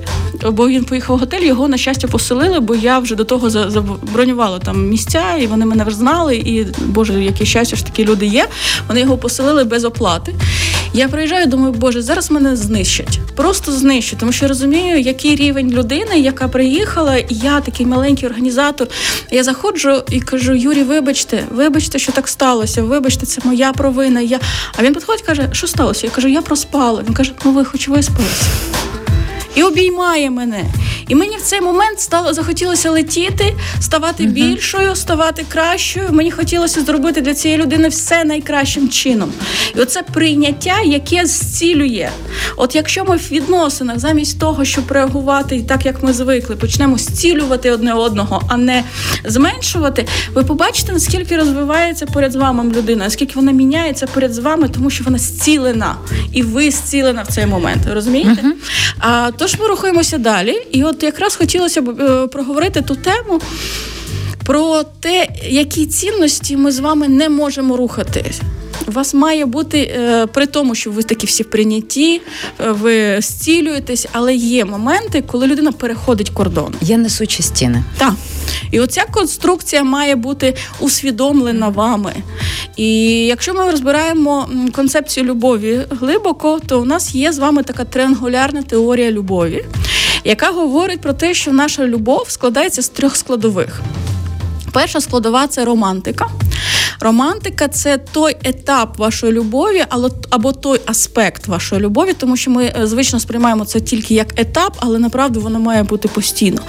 бо 0.53 0.69
він 0.69 0.85
поїхав 0.85 1.17
в 1.17 1.19
готель, 1.21 1.43
його 1.43 1.69
на 1.69 1.77
щастя 1.77 2.09
поселили, 2.09 2.61
бо 2.61 2.75
я 2.75 2.99
вже 2.99 3.15
до 3.15 3.25
того 3.25 3.51
забронювала 3.51 4.59
там 4.59 4.89
місця, 4.89 5.23
і 5.41 5.47
вони 5.47 5.67
мене 5.67 5.87
знали. 5.89 6.37
І 6.37 6.67
Боже, 6.87 7.25
яке 7.25 7.45
щастя 7.45 7.77
ж 7.77 7.87
такі 7.87 8.05
люди 8.05 8.27
є. 8.27 8.49
Вони 8.89 9.01
його 9.01 9.19
поселили 9.19 9.65
без 9.65 9.85
оплати. 9.85 10.35
Я 10.95 11.09
приїжджаю, 11.09 11.47
думаю, 11.47 11.73
боже, 11.73 12.03
зараз 12.03 12.31
мене 12.31 12.57
знищать. 12.57 13.21
Просто 13.37 13.73
знищать, 13.73 14.19
тому 14.19 14.33
що 14.33 14.45
я 14.45 14.49
розумію, 14.49 15.01
який 15.01 15.37
рівень 15.37 15.71
людини, 15.71 16.21
яка 16.21 16.49
приїхала, 16.49 17.17
і 17.17 17.35
я 17.35 17.61
такий 17.61 17.87
маленький 17.87 18.29
організатор. 18.29 18.89
Я 19.31 19.45
заходжу 19.45 20.03
і 20.11 20.21
кажу: 20.21 20.55
Юрій, 20.55 20.83
вибачте, 20.83 21.45
вибачте, 21.51 21.99
що 21.99 22.13
так 22.13 22.29
сталося. 22.29 22.83
Вибачте, 22.83 23.27
це 23.27 23.41
моя 23.45 23.73
провина. 23.73 24.21
Я... 24.21 24.41
А 24.77 24.83
він 24.83 24.95
підходить, 24.95 25.23
каже, 25.23 25.49
що 25.53 25.67
сталося? 25.67 26.07
Я 26.07 26.13
кажу, 26.13 26.29
я 26.29 26.43
проспала. 26.43 27.03
Він 27.09 27.15
каже, 27.15 27.33
ну 27.45 27.53
ви 27.53 27.65
хоч 27.65 27.89
виспалися. 27.89 28.45
І 29.55 29.63
обіймає 29.63 30.31
мене. 30.31 30.65
І 31.11 31.15
мені 31.15 31.37
в 31.37 31.43
цей 31.43 31.61
момент 31.61 32.01
стало 32.01 32.35
захотілося 32.35 32.91
летіти, 32.91 33.55
ставати 33.81 34.25
uh-huh. 34.25 34.33
більшою, 34.33 34.97
ставати 34.97 35.45
кращою. 35.49 36.09
Мені 36.11 36.31
хотілося 36.31 36.81
зробити 36.81 37.21
для 37.21 37.35
цієї 37.35 37.61
людини 37.61 37.89
все 37.89 38.25
найкращим 38.25 38.89
чином. 38.89 39.33
І 39.77 39.81
оце 39.81 40.03
прийняття, 40.03 40.81
яке 40.85 41.27
зцілює. 41.27 42.11
От 42.57 42.75
якщо 42.75 43.05
ми 43.05 43.17
в 43.17 43.29
відносинах, 43.31 43.99
замість 43.99 44.41
того, 44.41 44.65
щоб 44.65 44.93
реагувати 44.93 45.63
так, 45.63 45.87
як 45.87 46.03
ми 46.03 46.13
звикли, 46.13 46.57
почнемо 46.57 46.99
зцілювати 46.99 47.71
одне 47.71 47.95
одного, 47.95 48.43
а 48.49 48.57
не 48.57 48.85
зменшувати, 49.25 50.07
ви 50.35 50.45
побачите, 50.45 50.93
наскільки 50.93 51.37
розвивається 51.37 52.07
поряд 52.07 52.33
з 52.33 52.37
вами 52.37 52.65
людина, 52.77 53.05
наскільки 53.05 53.33
вона 53.35 53.53
міняється 53.53 54.07
поряд 54.07 54.35
з 54.35 54.39
вами, 54.39 54.69
тому 54.69 54.91
що 54.91 55.05
вона 55.05 55.19
зцілена, 55.19 55.97
і 56.33 56.43
ви 56.43 56.71
зцілена 56.71 57.23
в 57.23 57.27
цей 57.27 57.47
момент. 57.47 57.83
Розумієте? 57.93 58.43
Uh-huh. 58.43 58.53
А 58.99 59.31
тож 59.41 59.59
ми 59.59 59.67
рухаємося 59.67 60.19
далі, 60.19 60.63
і 60.71 60.85
от 60.85 61.03
якраз 61.03 61.37
хотілося 61.37 61.83
б 61.83 62.01
е, 62.01 62.27
проговорити 62.27 62.83
ту 62.83 62.95
тему. 62.95 63.41
Про 64.47 64.83
те, 65.01 65.29
які 65.45 65.87
цінності 65.87 66.57
ми 66.57 66.73
з 66.73 66.79
вами 66.79 67.09
не 67.09 67.29
можемо 67.29 67.77
рухатись. 67.77 68.41
У 68.89 68.91
вас 68.91 69.15
має 69.15 69.47
бути 69.47 69.79
е, 69.79 70.27
при 70.27 70.47
тому, 70.47 70.75
що 70.75 70.91
ви 70.91 71.03
такі 71.03 71.27
всі 71.27 71.45
прийняті, 71.45 72.21
е, 72.61 72.71
ви 72.71 73.21
зцілюєтесь, 73.21 74.07
але 74.13 74.35
є 74.35 74.65
моменти, 74.65 75.25
коли 75.27 75.47
людина 75.47 75.73
переходить 75.73 76.31
кордон. 76.31 76.75
Є 76.81 76.99
несучі 76.99 77.43
стіни. 77.43 77.85
Так. 77.99 78.15
І 78.71 78.81
оця 78.81 79.05
конструкція 79.11 79.85
має 79.85 80.17
бути 80.17 80.57
усвідомлена 80.81 81.69
вами. 81.69 82.15
І 82.77 83.03
якщо 83.27 83.55
ми 83.55 83.71
розбираємо 83.71 84.49
концепцію 84.73 85.27
любові 85.27 85.81
глибоко, 85.91 86.61
то 86.67 86.81
у 86.81 86.85
нас 86.85 87.15
є 87.15 87.33
з 87.33 87.39
вами 87.39 87.63
така 87.63 87.85
триангулярна 87.85 88.63
теорія 88.63 89.11
любові, 89.11 89.65
яка 90.25 90.51
говорить 90.51 91.01
про 91.01 91.13
те, 91.13 91.35
що 91.35 91.53
наша 91.53 91.87
любов 91.87 92.25
складається 92.29 92.83
з 92.83 92.89
трьох 92.89 93.17
складових. 93.17 93.81
Перша 94.73 95.01
складова 95.01 95.47
це 95.47 95.65
романтика. 95.65 96.29
Романтика 97.01 97.69
це 97.69 97.99
той 97.99 98.37
етап 98.45 98.99
вашої 98.99 99.33
любові, 99.33 99.85
або 100.31 100.53
той 100.53 100.81
аспект 100.87 101.47
вашої 101.47 101.81
любові, 101.81 102.13
тому 102.19 102.37
що 102.37 102.51
ми 102.51 102.73
е, 102.81 102.87
звично 102.87 103.21
сприймаємо 103.21 103.65
це 103.65 103.81
тільки 103.81 104.15
як 104.15 104.41
етап, 104.41 104.77
але 104.81 104.99
направду 104.99 105.41
воно 105.41 105.61
має 105.61 105.83
бути 105.83 106.09
постійно. 106.09 106.61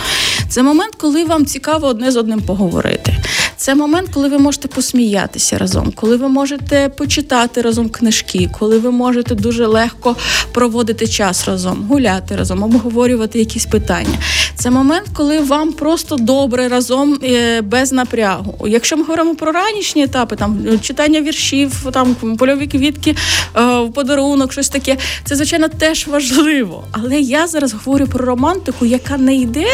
Це 0.50 0.64
момент, 0.64 0.96
коли 0.98 1.24
вам 1.24 1.46
цікаво 1.46 1.88
одне 1.88 2.12
з 2.12 2.18
одним 2.18 2.42
поговорити. 2.42 3.18
Це 3.58 3.76
момент, 3.76 4.10
коли 4.14 4.30
ви 4.30 4.38
можете 4.38 4.68
посміятися 4.68 5.58
разом, 5.58 5.92
коли 5.96 6.18
ви 6.18 6.28
можете 6.28 6.90
почитати 6.90 7.62
разом 7.62 7.90
книжки, 7.90 8.50
коли 8.60 8.80
ви 8.80 8.92
можете 8.92 9.36
дуже 9.36 9.66
легко 9.66 10.16
проводити 10.52 11.08
час 11.08 11.48
разом, 11.48 11.86
гуляти 11.90 12.36
разом, 12.36 12.64
обговорювати 12.64 13.40
якісь 13.40 13.66
питання. 13.66 14.18
Це 14.56 14.72
момент, 14.72 15.08
коли 15.14 15.40
вам 15.40 15.74
просто 15.74 16.16
добре 16.16 16.68
разом 16.68 17.20
е, 17.24 17.62
без 17.62 17.92
напрягу. 17.92 18.68
Якщо 18.68 18.98
ми 18.98 19.04
говоримо 19.04 19.36
про 19.36 19.52
ранішні 19.82 20.04
етапи, 20.04 20.36
там 20.36 20.80
читання 20.82 21.22
віршів, 21.22 21.86
там 21.94 22.16
польові 22.16 22.68
квітки, 22.68 23.16
е, 23.58 23.88
подарунок, 23.94 24.52
щось 24.52 24.70
таке, 24.70 24.98
це 25.24 25.36
звичайно 25.36 25.68
теж 25.68 26.08
важливо. 26.08 26.84
Але 26.92 27.20
я 27.20 27.48
зараз 27.48 27.74
говорю 27.74 28.08
про 28.08 28.26
романтику, 28.26 28.86
яка 28.86 29.18
не 29.18 29.36
йде 29.36 29.68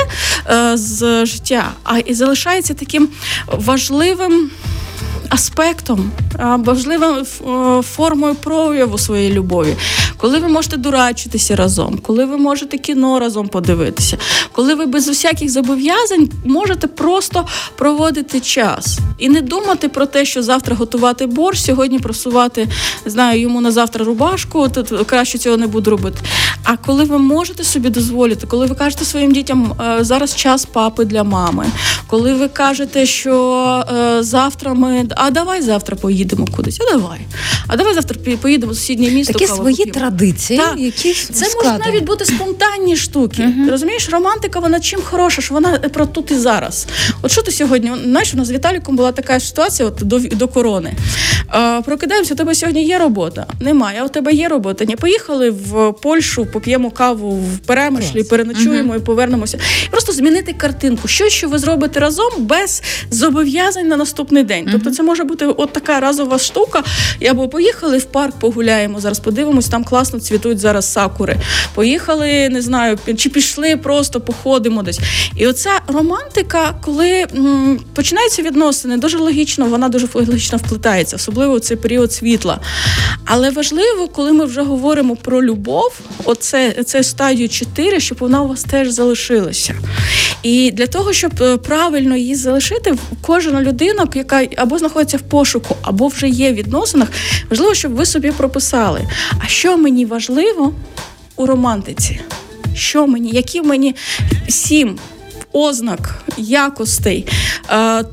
е, 0.50 0.78
з 0.78 1.26
життя, 1.26 1.72
а 1.84 1.98
і 2.00 2.14
залишається 2.14 2.74
таким 2.74 3.10
важливим 3.48 4.50
аспектом, 5.30 6.12
важливою 6.38 7.24
формою 7.84 8.36
прояву 8.36 8.98
своєї 8.98 9.34
любові, 9.34 9.76
коли 10.18 10.40
ви 10.40 10.48
можете 10.48 10.78
дурачитися 10.78 11.56
разом, 11.56 12.00
коли 12.02 12.26
ви 12.26 12.38
можете 12.38 12.78
кіно 12.78 13.20
разом 13.20 13.48
подивитися, 13.48 14.18
коли 14.52 14.76
ви 14.76 14.86
без 14.86 15.08
усяких 15.08 15.50
зобов'язань 15.50 16.30
можете 16.46 16.88
просто 16.88 17.46
проводити 17.76 18.40
час 18.40 19.00
і 19.18 19.30
не 19.30 19.42
думати 19.42 19.90
про 19.90 20.06
те, 20.06 20.26
що 20.26 20.44
завтра 20.44 20.76
готувати 20.76 21.26
борщ, 21.26 21.66
сьогодні 21.66 22.00
просувати 22.00 22.68
не 23.06 23.12
знаю, 23.12 23.42
йому 23.42 23.62
на 23.62 23.72
завтра 23.72 24.06
рубашку, 24.06 24.70
то 24.70 25.06
краще 25.06 25.38
цього 25.38 25.58
не 25.58 25.68
буду 25.68 25.92
робити. 25.92 26.18
А 26.64 26.78
коли 26.78 27.04
ви 27.04 27.18
можете 27.18 27.64
собі 27.64 27.90
дозволити, 27.90 28.48
коли 28.48 28.66
ви 28.66 28.76
кажете 28.76 29.06
своїм 29.06 29.32
дітям 29.32 29.74
«Е, 29.82 30.04
зараз 30.04 30.36
час 30.36 30.66
папи 30.66 31.06
для 31.06 31.24
мами, 31.24 31.66
коли 32.08 32.34
ви 32.34 32.48
кажете, 32.48 33.06
що 33.06 33.64
е, 33.92 34.24
завтра 34.24 34.74
ми 34.74 35.06
а 35.16 35.32
давай 35.32 35.62
завтра 35.62 35.96
поїдемо 35.96 36.27
кудись, 36.56 36.80
а 36.82 36.92
давай. 36.92 37.20
А 37.68 37.78
давай 37.78 37.94
завтра 37.94 38.18
поїдемо 38.42 38.72
в 38.72 38.76
сусіднє 38.76 39.10
місто. 39.10 39.34
Такі 39.34 39.48
свої 39.48 39.76
поп'ємо. 39.76 39.92
традиції, 40.00 40.60
так. 40.60 40.80
які 40.80 41.14
це 41.14 41.46
можуть 41.56 41.86
навіть 41.86 42.04
бути 42.04 42.26
спонтанні 42.26 42.96
штуки. 42.96 43.42
uh 43.42 43.70
Розумієш, 43.70 44.10
романтика 44.10 44.60
вона 44.60 44.80
чим 44.80 45.00
хороша, 45.02 45.42
що 45.42 45.54
вона 45.54 45.80
про 45.80 46.06
тут 46.06 46.32
і 46.32 46.36
зараз. 46.36 46.88
От 47.22 47.32
що 47.32 47.42
ти 47.42 47.52
сьогодні? 47.52 47.92
Знаєш, 48.04 48.34
у 48.34 48.38
нас 48.38 48.48
з 48.48 48.52
Віталіком 48.52 48.96
була 48.96 49.12
така 49.12 49.40
ситуація 49.40 49.88
от 49.88 49.96
до 50.02 50.20
до 50.20 50.48
корони. 50.48 50.94
А, 51.48 51.82
Прокидаємося, 51.86 52.34
у 52.34 52.38
тебе 52.38 52.56
сьогодні 52.56 52.84
є 52.84 52.98
робота? 52.98 53.46
Немає. 53.60 54.00
А 54.02 54.06
у 54.06 54.10
тебе 54.10 54.34
є 54.34 54.48
робота? 54.48 54.86
Ні, 54.86 54.96
поїхали 54.96 55.50
в 55.50 55.94
Польщу, 56.02 56.46
поп'ємо 56.46 56.92
каву 56.92 57.32
в 57.32 57.58
перемишлі, 57.58 58.24
переночуємо 58.24 58.94
uh 58.94 58.98
і 58.98 59.00
повернемося. 59.00 59.60
Просто 59.92 60.12
змінити 60.12 60.54
картинку. 60.54 61.08
Що 61.08 61.30
що 61.30 61.50
ви 61.50 61.60
зробите 61.60 62.00
разом 62.00 62.32
без 62.40 62.84
зобов'язань 63.12 63.88
на 63.88 63.98
наступний 63.98 64.44
день. 64.44 64.70
Тобто, 64.72 64.92
це 64.92 65.04
може 65.04 65.24
бути 65.24 65.46
от 65.46 65.74
така 65.74 66.00
разова 66.18 66.40
штука. 66.40 66.84
Або 67.30 67.48
поїхали 67.48 67.98
в 67.98 68.04
парк, 68.04 68.34
погуляємо. 68.40 69.00
Зараз 69.00 69.20
подивимось, 69.20 69.68
там 69.68 69.84
класно 69.84 70.20
цвітуть 70.20 70.60
зараз 70.60 70.92
сакури. 70.92 71.38
Поїхали, 71.74 72.50
не 72.50 72.62
знаю, 72.62 72.98
чи 73.18 73.30
пішли, 73.30 73.78
просто 73.78 74.22
походимо 74.22 74.84
десь. 74.84 75.00
І 75.36 75.48
оця 75.48 75.72
романтика, 75.88 76.76
коли 76.82 77.26
м, 77.36 77.80
починаються 77.94 78.42
відносини, 78.42 78.98
дуже 78.98 79.18
логічно, 79.18 79.66
вона 79.66 79.90
дуже 79.90 80.08
логічно 80.14 80.58
вплетається, 80.58 81.16
особливо 81.16 81.56
в 81.58 81.60
цей 81.60 81.78
період 81.78 82.14
світла. 82.14 82.60
Але 83.26 83.50
важливо, 83.50 84.08
коли 84.08 84.32
ми 84.32 84.46
вже 84.46 84.62
говоримо 84.62 85.16
про 85.16 85.44
любов, 85.44 86.00
оце 86.24 86.84
це 86.86 87.04
стадію 87.04 87.50
4, 87.50 88.00
щоб 88.00 88.18
вона 88.18 88.42
у 88.42 88.48
вас 88.48 88.64
теж 88.64 88.90
залишилася. 88.90 89.76
І 90.44 90.72
для 90.72 90.88
того, 90.88 91.14
щоб 91.14 91.32
е, 91.42 91.58
правильно 91.58 92.16
її 92.16 92.36
залишити, 92.36 92.96
кожна 93.22 93.62
людина, 93.62 94.08
яка 94.16 94.48
або 94.58 94.78
знаходиться 94.78 95.18
в 95.18 95.22
пошуку, 95.22 95.76
або 95.82 96.07
вже 96.08 96.30
є 96.30 96.52
в 96.52 96.56
відносинах, 96.56 97.10
важливо, 97.50 97.74
щоб 97.74 97.96
ви 97.96 98.06
собі 98.06 98.32
прописали. 98.32 99.08
А 99.40 99.48
що 99.48 99.78
мені 99.78 100.06
важливо 100.06 100.74
у 101.36 101.46
романтиці? 101.46 102.20
Що 102.76 103.08
мені, 103.08 103.30
які 103.30 103.62
мені 103.62 103.96
сім 104.50 105.00
ознак, 105.54 106.22
якостей, 106.38 107.28
е, 107.70 108.04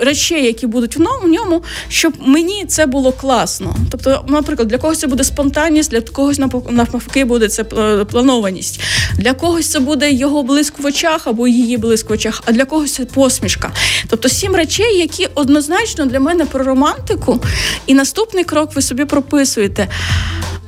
речей, 0.00 0.44
які 0.44 0.66
будуть 0.66 0.96
в 0.96 1.26
ньому, 1.26 1.62
щоб 1.88 2.14
мені 2.20 2.64
це 2.68 2.86
було 2.86 3.12
класно. 3.12 3.76
Тобто, 3.90 4.24
наприклад, 4.28 4.68
для 4.68 4.78
когось 4.78 4.98
це 4.98 5.06
буде 5.06 5.24
спонтанність, 5.24 5.90
для 5.90 6.00
когось 6.00 6.38
навпаки 6.70 7.24
буде 7.24 7.48
це 7.48 7.64
планованість, 8.04 8.80
для 9.14 9.34
когось 9.34 9.70
це 9.70 9.80
буде 9.80 10.12
його 10.12 10.42
блиск 10.42 10.78
в 10.78 10.86
очах 10.86 11.26
або 11.26 11.48
її 11.48 11.76
блиск 11.76 12.10
в 12.10 12.12
очах, 12.12 12.42
а 12.46 12.52
для 12.52 12.64
когось 12.64 12.94
це 12.94 13.04
посмішка. 13.04 13.72
Тобто 14.08 14.28
сім 14.28 14.56
речей, 14.56 14.98
які 14.98 15.28
однозначно 15.34 16.06
для 16.06 16.20
мене 16.20 16.44
про 16.44 16.64
романтику, 16.64 17.40
і 17.86 17.94
наступний 17.94 18.44
крок 18.44 18.70
ви 18.74 18.82
собі 18.82 19.04
прописуєте. 19.04 19.88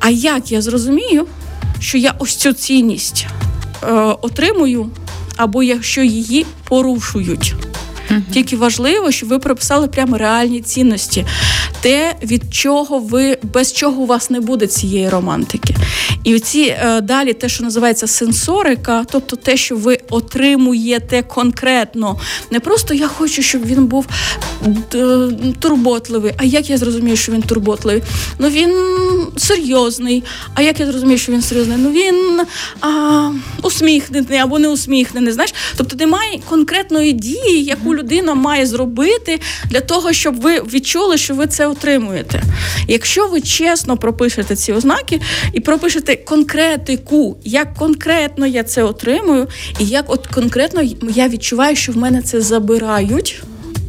А 0.01 0.11
як 0.11 0.53
я 0.53 0.63
зрозумію, 0.63 1.27
що 1.81 1.99
я 1.99 2.15
ось 2.19 2.37
цю 2.37 2.53
цінність 2.53 3.27
е, 3.83 3.93
отримую? 4.21 4.91
Або 5.37 5.63
якщо 5.63 6.03
її 6.03 6.47
порушують. 6.69 7.55
Тільки 8.31 8.57
важливо, 8.57 9.11
щоб 9.11 9.29
ви 9.29 9.39
прописали 9.39 9.89
прямо 9.89 10.19
реальні 10.19 10.61
цінності, 10.61 11.25
те, 11.85 12.15
від 12.23 12.55
чого 12.55 12.99
ви 12.99 13.39
без 13.43 13.73
чого 13.73 14.03
у 14.03 14.07
вас 14.07 14.31
не 14.31 14.41
буде 14.41 14.67
цієї 14.67 15.09
романтики. 15.09 15.75
І 16.25 16.35
оці 16.35 16.61
е, 16.61 17.01
далі, 17.01 17.33
те, 17.33 17.49
що 17.49 17.65
називається 17.65 18.07
сенсорика, 18.07 19.05
тобто 19.11 19.37
те, 19.37 19.57
що 19.57 19.77
ви 19.77 19.99
отримуєте 20.11 21.23
конкретно, 21.23 22.19
не 22.51 22.61
просто 22.61 22.95
я 22.95 23.09
хочу, 23.09 23.43
щоб 23.43 23.67
він 23.67 23.87
був 23.87 24.07
е, 24.95 25.29
турботливий. 25.59 26.33
А 26.37 26.45
як 26.45 26.71
я 26.71 26.79
зрозумію, 26.79 27.17
що 27.17 27.33
він 27.33 27.43
турботливий? 27.43 28.03
Ну 28.39 28.49
він 28.49 28.75
серйозний. 29.37 30.25
А 30.55 30.63
як 30.63 30.81
я 30.81 30.87
зрозумію, 30.87 31.19
що 31.19 31.33
він 31.33 31.43
серйозний? 31.43 31.77
Ну 31.79 31.91
він 31.91 32.41
а, 32.81 33.31
усміхнений 33.63 34.39
або 34.39 34.59
не 34.59 34.69
усміхнений. 34.69 35.33
Знаєш, 35.33 35.55
тобто 35.77 35.97
немає 35.97 36.41
конкретної 36.49 37.13
дії, 37.13 37.65
яку 37.65 37.95
людина 37.95 38.35
має 38.35 38.67
зробити 38.67 39.41
для 39.71 39.81
того, 39.81 40.13
щоб 40.13 40.41
ви 40.41 40.61
відчули, 40.61 41.19
що 41.19 41.35
ви 41.35 41.47
це 41.47 41.74
отримуєте. 41.75 42.43
Якщо 42.89 43.29
ви 43.29 43.41
чесно 43.41 43.97
пропишете 43.97 44.57
ці 44.57 44.73
ознаки 44.73 45.21
і 45.53 45.61
пропишете 45.61 46.17
конкретику, 46.17 47.37
як 47.45 47.75
конкретно 47.75 48.47
я 48.47 48.63
це 48.63 48.83
отримую, 48.83 49.47
і 49.81 49.87
як 49.87 50.05
от 50.09 50.27
конкретно 50.27 50.83
я 51.15 51.29
відчуваю, 51.29 51.77
що 51.77 51.93
в 51.93 51.97
мене 51.97 52.23
це 52.23 52.41
забирають 52.41 53.43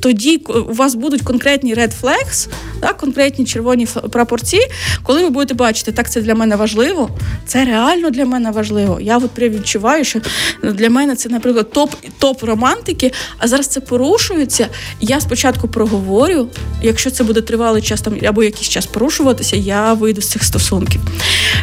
тоді 0.05 0.37
у 0.69 0.73
вас 0.73 0.95
будуть 0.95 1.21
конкретні 1.21 1.75
red 1.75 1.91
flags, 2.01 2.47
так, 2.81 2.97
конкретні 2.97 3.45
червоні 3.45 3.87
прапорці, 4.11 4.59
коли 5.03 5.23
ви 5.23 5.29
будете 5.29 5.53
бачити, 5.53 5.91
так 5.91 6.11
це 6.11 6.21
для 6.21 6.35
мене 6.35 6.55
важливо, 6.55 7.09
це 7.47 7.65
реально 7.65 8.09
для 8.09 8.25
мене 8.25 8.51
важливо. 8.51 8.99
Я 9.01 9.17
от 9.17 9.31
прям 9.31 9.49
відчуваю, 9.49 10.03
що 10.05 10.19
для 10.63 10.89
мене 10.89 11.15
це, 11.15 11.29
наприклад, 11.29 11.71
топ 11.71 11.95
топ 12.19 12.43
романтики, 12.43 13.11
а 13.37 13.47
зараз 13.47 13.67
це 13.67 13.79
порушується. 13.81 14.67
Я 15.01 15.21
спочатку 15.21 15.67
проговорю, 15.67 16.47
якщо 16.81 17.11
це 17.11 17.23
буде 17.23 17.41
тривалий 17.41 17.81
час 17.81 18.01
там 18.01 18.13
або 18.27 18.43
якийсь 18.43 18.69
час 18.69 18.85
порушуватися, 18.85 19.55
я 19.55 19.93
вийду 19.93 20.21
з 20.21 20.29
цих 20.29 20.43
стосунків. 20.43 21.01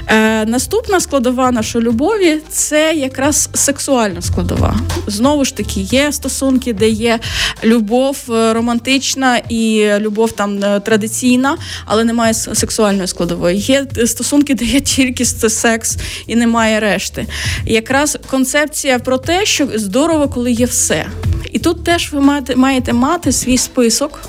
Е, 0.06 0.44
Наступна 0.46 1.00
складова 1.00 1.50
нашої 1.50 1.84
любові 1.84 2.38
це 2.48 2.94
якраз 2.94 3.48
сексуальна 3.54 4.22
складова. 4.22 4.76
Знову 5.06 5.44
ж 5.44 5.56
таки, 5.56 5.80
є 5.80 6.12
стосунки, 6.12 6.72
де 6.72 6.88
є 6.88 7.18
любов 7.64 8.16
е, 8.30 8.52
романтична 8.52 9.36
і 9.48 9.90
любов 9.98 10.32
там 10.32 10.64
е, 10.64 10.80
традиційна, 11.02 11.56
але 11.84 12.04
немає 12.04 12.34
сексуальної 12.34 13.08
складової. 13.08 13.58
Є 13.58 13.86
стосунки, 14.06 14.54
де 14.54 14.64
є 14.64 14.80
тільки 14.80 15.24
секс 15.24 15.96
і 16.26 16.36
немає 16.36 16.80
решти. 16.80 17.26
Якраз 17.66 18.18
концепція 18.30 18.98
про 18.98 19.18
те, 19.18 19.46
що 19.46 19.68
здорово, 19.74 20.28
коли 20.28 20.52
є 20.52 20.66
все. 20.66 21.06
І 21.52 21.58
тут 21.58 21.84
теж 21.84 22.12
ви 22.12 22.20
маєте, 22.20 22.56
маєте 22.56 22.92
мати 22.92 23.32
свій 23.32 23.58
список. 23.58 24.20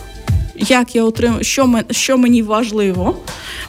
Як 0.56 0.96
я 0.96 1.04
отримую, 1.04 1.44
що 1.44 1.80
що 1.92 2.18
мені 2.18 2.42
важливо, 2.42 3.18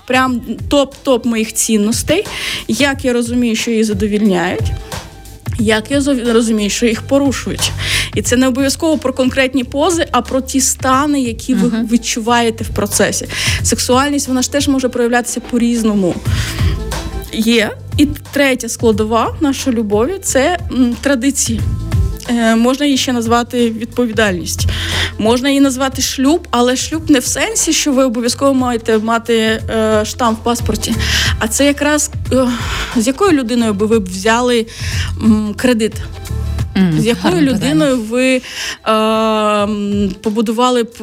прям 0.07 0.41
топ-топ 0.71 1.27
моїх 1.27 1.53
цінностей, 1.53 2.25
як 2.69 3.05
я 3.05 3.13
розумію, 3.13 3.57
що 3.57 3.71
її 3.71 3.85
задовільняють, 3.85 4.73
як 5.59 5.91
я 5.91 6.03
розумію, 6.33 6.71
що 6.71 6.87
їх 6.87 7.03
порушують. 7.03 7.73
І 8.15 8.23
це 8.23 8.37
не 8.37 8.49
обов'язково 8.49 8.99
про 8.99 9.13
конкретні 9.13 9.65
пози, 9.65 10.07
а 10.13 10.23
про 10.23 10.41
ті 10.41 10.61
стани, 10.61 11.23
які 11.23 11.55
ви 11.55 11.69
uh-huh. 11.69 11.91
відчуваєте 11.91 12.65
в 12.65 12.69
процесі. 12.69 13.27
Сексуальність 13.63 14.29
вона 14.29 14.43
ж 14.43 14.53
теж 14.53 14.69
може 14.69 14.89
проявлятися 14.89 15.41
по-різному. 15.41 16.15
Є. 17.33 17.71
І 17.97 18.07
третя 18.33 18.69
складова 18.69 19.37
нашої 19.41 19.77
любові 19.77 20.19
це 20.23 20.59
м, 20.73 20.97
традиції. 21.01 21.61
Е, 22.29 22.57
можна 22.57 22.87
її 22.87 22.99
ще 22.99 23.13
назвати 23.13 23.71
відповідальність. 23.71 24.67
Можна 25.19 25.49
її 25.49 25.61
назвати 25.61 26.03
шлюб, 26.03 26.49
але 26.51 26.77
шлюб 26.77 27.11
не 27.11 27.19
в 27.19 27.25
сенсі, 27.27 27.73
що 27.73 27.93
ви 27.93 28.05
обов'язково 28.05 28.55
маєте 28.55 28.99
мати 28.99 29.35
е, 29.39 30.05
штамп 30.05 30.41
в 30.41 30.43
паспорті. 30.43 30.95
А 31.39 31.49
це 31.49 31.67
якраз 31.67 32.11
е, 32.33 32.49
з 32.97 33.07
якою 33.07 33.33
людиною 33.33 33.75
би 33.75 33.87
ви 33.87 33.99
взяли 33.99 34.67
кредит. 35.57 35.93
Mm, 36.77 37.01
з 37.01 37.07
якою 37.07 37.41
людиною 37.41 37.99
питання. 37.99 38.11
ви 38.11 38.43
е, 40.07 40.15
побудували 40.23 40.83
б 40.83 41.03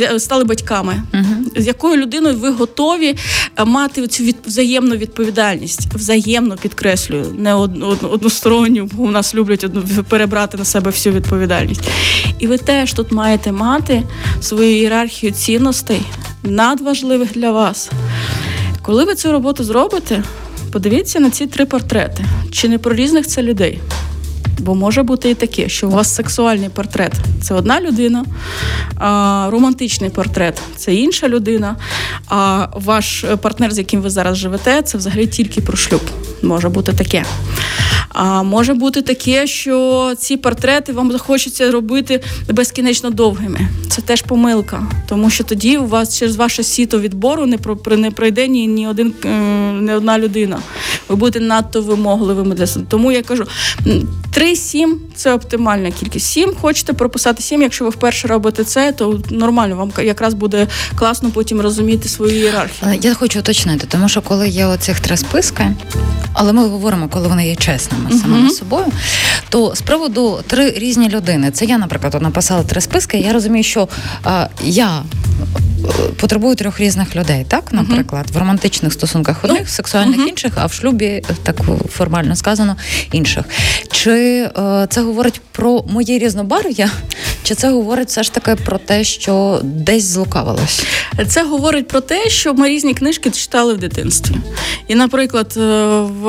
е, 0.00 0.20
стали 0.20 0.44
батьками? 0.44 1.02
Uh-huh. 1.12 1.60
З 1.60 1.66
якою 1.66 2.02
людиною 2.02 2.36
ви 2.36 2.50
готові 2.50 3.16
е, 3.56 3.64
мати 3.64 4.06
цю 4.06 4.24
від, 4.24 4.36
взаємну 4.46 4.96
відповідальність? 4.96 5.94
Взаємно 5.94 6.56
підкреслюю, 6.56 7.26
не 7.38 7.54
од, 7.54 7.82
од, 7.82 7.98
односторонню, 8.10 8.88
бо 8.92 9.02
у 9.02 9.10
нас 9.10 9.34
люблять 9.34 9.64
одну, 9.64 9.82
перебрати 10.08 10.56
на 10.56 10.64
себе 10.64 10.90
всю 10.90 11.14
відповідальність. 11.14 11.82
І 12.38 12.46
ви 12.46 12.58
теж 12.58 12.92
тут 12.92 13.12
маєте 13.12 13.52
мати 13.52 14.02
свою 14.40 14.76
ієрархію 14.76 15.32
цінностей 15.32 16.02
надважливих 16.42 17.32
для 17.32 17.50
вас. 17.50 17.90
Коли 18.82 19.04
ви 19.04 19.14
цю 19.14 19.32
роботу 19.32 19.64
зробите, 19.64 20.22
подивіться 20.72 21.20
на 21.20 21.30
ці 21.30 21.46
три 21.46 21.66
портрети. 21.66 22.24
Чи 22.52 22.68
не 22.68 22.78
про 22.78 22.94
різних 22.94 23.26
це 23.26 23.42
людей? 23.42 23.80
Бо 24.58 24.74
може 24.74 25.02
бути 25.02 25.30
і 25.30 25.34
таке, 25.34 25.68
що 25.68 25.88
у 25.88 25.90
вас 25.90 26.14
сексуальний 26.14 26.68
портрет 26.68 27.12
це 27.42 27.54
одна 27.54 27.80
людина, 27.80 28.24
а 28.96 29.48
романтичний 29.50 30.10
портрет 30.10 30.62
це 30.76 30.94
інша 30.94 31.28
людина. 31.28 31.76
А 32.28 32.66
ваш 32.72 33.24
партнер, 33.42 33.72
з 33.72 33.78
яким 33.78 34.00
ви 34.00 34.10
зараз 34.10 34.36
живете, 34.36 34.82
це 34.82 34.98
взагалі 34.98 35.26
тільки 35.26 35.60
про 35.60 35.76
шлюб. 35.76 36.00
Може 36.42 36.68
бути 36.68 36.92
таке. 36.92 37.24
А 38.18 38.42
може 38.42 38.74
бути 38.74 39.02
таке, 39.02 39.46
що 39.46 40.12
ці 40.18 40.36
портрети 40.36 40.92
вам 40.92 41.12
захочеться 41.12 41.70
робити 41.70 42.20
безкінечно 42.48 43.10
довгими. 43.10 43.68
Це 43.88 44.02
теж 44.02 44.22
помилка, 44.22 44.82
тому 45.08 45.30
що 45.30 45.44
тоді 45.44 45.76
у 45.76 45.86
вас 45.86 46.18
через 46.18 46.36
ваше 46.36 46.62
сіто 46.62 47.00
відбору 47.00 47.46
не 47.46 47.58
про 47.58 47.96
не 47.96 48.10
пройде 48.10 48.48
ні, 48.48 48.66
ні 48.66 48.88
один 48.88 49.14
е, 49.24 49.28
не 49.72 49.96
одна 49.96 50.18
людина. 50.18 50.58
Ви 51.08 51.16
будете 51.16 51.40
надто 51.40 51.82
вимогливими 51.82 52.54
для 52.54 52.66
себе. 52.66 52.86
Тому 52.88 53.12
я 53.12 53.22
кажу: 53.22 53.44
3-7 54.46 54.94
це 55.14 55.32
оптимальна 55.32 55.90
кількість. 55.90 56.26
7 56.26 56.54
хочете 56.60 56.92
прописати 56.92 57.42
7, 57.42 57.62
Якщо 57.62 57.84
ви 57.84 57.90
вперше 57.90 58.28
робите 58.28 58.64
це, 58.64 58.92
то 58.92 59.20
нормально 59.30 59.76
вам 59.76 59.92
якраз 60.04 60.34
буде 60.34 60.66
класно 60.94 61.30
потім 61.30 61.60
розуміти 61.60 62.08
свою 62.08 62.36
ієрархію. 62.36 62.98
Я 63.02 63.14
хочу 63.14 63.38
уточнити, 63.38 63.86
тому 63.90 64.08
що 64.08 64.22
коли 64.22 64.48
є 64.48 64.66
оцих 64.66 65.00
три 65.00 65.16
списки, 65.16 65.66
але 66.32 66.52
ми 66.52 66.68
говоримо, 66.68 67.08
коли 67.08 67.28
вони 67.28 67.48
є 67.48 67.56
чесними 67.56 68.10
uh-huh. 68.10 68.50
собою. 68.50 68.86
То 69.48 69.74
з 69.74 69.80
приводу 69.80 70.38
три 70.46 70.70
різні 70.70 71.08
людини, 71.08 71.50
це 71.50 71.64
я, 71.64 71.78
наприклад, 71.78 72.22
написала 72.22 72.62
три 72.62 72.80
списки. 72.80 73.18
Я 73.18 73.32
розумію, 73.32 73.64
що 73.64 73.88
а, 74.24 74.48
я 74.64 75.02
потребують 76.16 76.58
трьох 76.58 76.80
різних 76.80 77.16
людей, 77.16 77.46
так, 77.48 77.72
наприклад, 77.72 78.26
в 78.32 78.36
романтичних 78.36 78.92
стосунках 78.92 79.44
одних, 79.44 79.66
в 79.66 79.70
сексуальних 79.70 80.28
інших, 80.28 80.52
а 80.56 80.66
в 80.66 80.72
шлюбі, 80.72 81.22
так 81.42 81.56
формально 81.90 82.36
сказано, 82.36 82.76
інших. 83.12 83.44
Чи 83.90 84.35
е, 84.36 84.86
це 84.90 85.00
говорить 85.00 85.40
про 85.52 85.84
моє 85.88 86.18
різнобарв'я, 86.18 86.90
чи 87.42 87.54
це 87.54 87.70
говорить 87.70 88.08
все 88.08 88.22
ж 88.22 88.32
таки 88.32 88.56
про 88.64 88.78
те, 88.78 89.04
що 89.04 89.60
десь 89.62 90.04
злукавилось? 90.04 90.84
Це 91.28 91.44
говорить 91.44 91.88
про 91.88 92.00
те, 92.00 92.28
що 92.28 92.54
ми 92.54 92.68
різні 92.68 92.94
книжки 92.94 93.30
читали 93.30 93.74
в 93.74 93.78
дитинстві. 93.78 94.34
І, 94.88 94.94
наприклад, 94.94 95.54
е, 95.56 95.60
в 96.00 96.24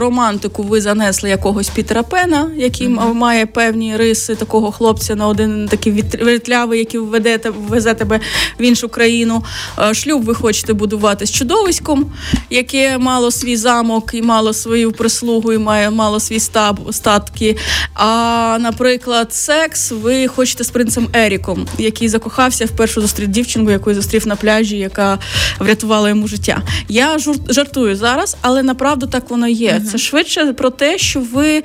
романтику 0.00 0.62
ви 0.62 0.80
занесли 0.80 1.30
якогось 1.30 1.68
Пітера 1.68 2.02
Пена, 2.02 2.50
який 2.56 2.88
mm-hmm. 2.88 3.14
має 3.14 3.46
певні 3.46 3.96
риси 3.96 4.34
такого 4.34 4.72
хлопця 4.72 5.14
на 5.14 5.28
один 5.28 5.68
такий 5.68 5.92
вітрявий, 6.22 6.78
який 6.78 7.00
веде, 7.00 7.40
везе 7.68 7.94
тебе 7.94 8.20
в 8.60 8.62
іншу 8.62 8.88
країну. 8.88 9.44
Е, 9.78 9.94
шлюб 9.94 10.24
ви 10.24 10.34
хочете 10.34 10.72
будувати 10.72 11.26
з 11.26 11.32
чудовиськом, 11.32 12.12
яке 12.50 12.98
мало 12.98 13.30
свій 13.30 13.56
замок 13.56 14.10
і 14.14 14.22
мало 14.22 14.52
свою 14.52 14.92
прислугу, 14.92 15.52
і 15.52 15.58
має 15.58 15.90
мало 15.90 16.20
свій 16.20 16.40
стаб, 16.40 16.80
статки. 17.36 17.56
А, 17.94 18.58
наприклад, 18.60 19.34
секс 19.34 19.92
ви 19.92 20.28
хочете 20.28 20.64
з 20.64 20.70
принцем 20.70 21.08
Еріком, 21.12 21.66
який 21.78 22.08
закохався 22.08 22.66
в 22.66 22.70
першу 22.70 23.00
зустріч 23.00 23.28
дівчинку, 23.28 23.70
яку 23.70 23.94
зустрів 23.94 24.26
на 24.26 24.36
пляжі, 24.36 24.76
яка 24.78 25.18
врятувала 25.58 26.08
йому 26.08 26.28
життя. 26.28 26.62
Я 26.88 27.18
жартую 27.48 27.96
зараз, 27.96 28.36
але 28.40 28.62
направду 28.62 29.06
так 29.06 29.30
воно 29.30 29.48
є. 29.48 29.72
Uh-huh. 29.72 29.90
Це 29.90 29.98
швидше 29.98 30.52
про 30.52 30.70
те, 30.70 30.98
що 30.98 31.20
ви 31.20 31.62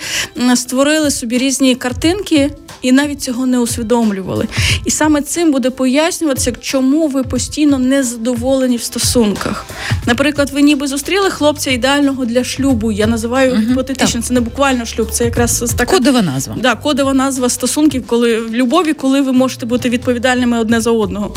створили 0.56 1.12
собі 1.12 1.38
різні 1.38 1.76
картинки. 1.76 2.52
І 2.82 2.92
навіть 2.92 3.22
цього 3.22 3.46
не 3.46 3.60
усвідомлювали. 3.60 4.48
І 4.86 4.92
саме 4.92 5.22
цим 5.22 5.52
буде 5.52 5.70
пояснюватися, 5.70 6.52
чому 6.62 7.08
ви 7.08 7.24
постійно 7.24 7.80
не 7.80 8.04
задоволені 8.04 8.78
в 8.78 8.84
стосунках. 8.84 9.66
Наприклад, 10.06 10.50
ви 10.54 10.62
ніби 10.62 10.88
зустріли 10.88 11.30
хлопця 11.30 11.72
ідеального 11.72 12.26
для 12.26 12.44
шлюбу. 12.44 12.92
Я 12.92 13.08
називаю 13.08 13.52
угу, 13.52 13.62
гіпотетично, 13.62 14.22
це 14.22 14.34
не 14.34 14.40
буквально 14.40 14.86
шлюб, 14.86 15.12
це 15.12 15.26
якраз 15.26 15.58
така 15.68 15.94
кодова 15.94 16.22
назва. 16.22 16.56
Да, 16.58 16.76
кодова 16.76 17.14
назва 17.14 17.50
стосунків, 17.50 18.08
коли 18.08 18.40
в 18.40 18.56
любові, 18.56 18.94
коли 18.94 19.22
ви 19.22 19.32
можете 19.32 19.66
бути 19.66 19.90
відповідальними 19.90 20.60
одне 20.60 20.82
за 20.82 20.92
одного. 20.92 21.36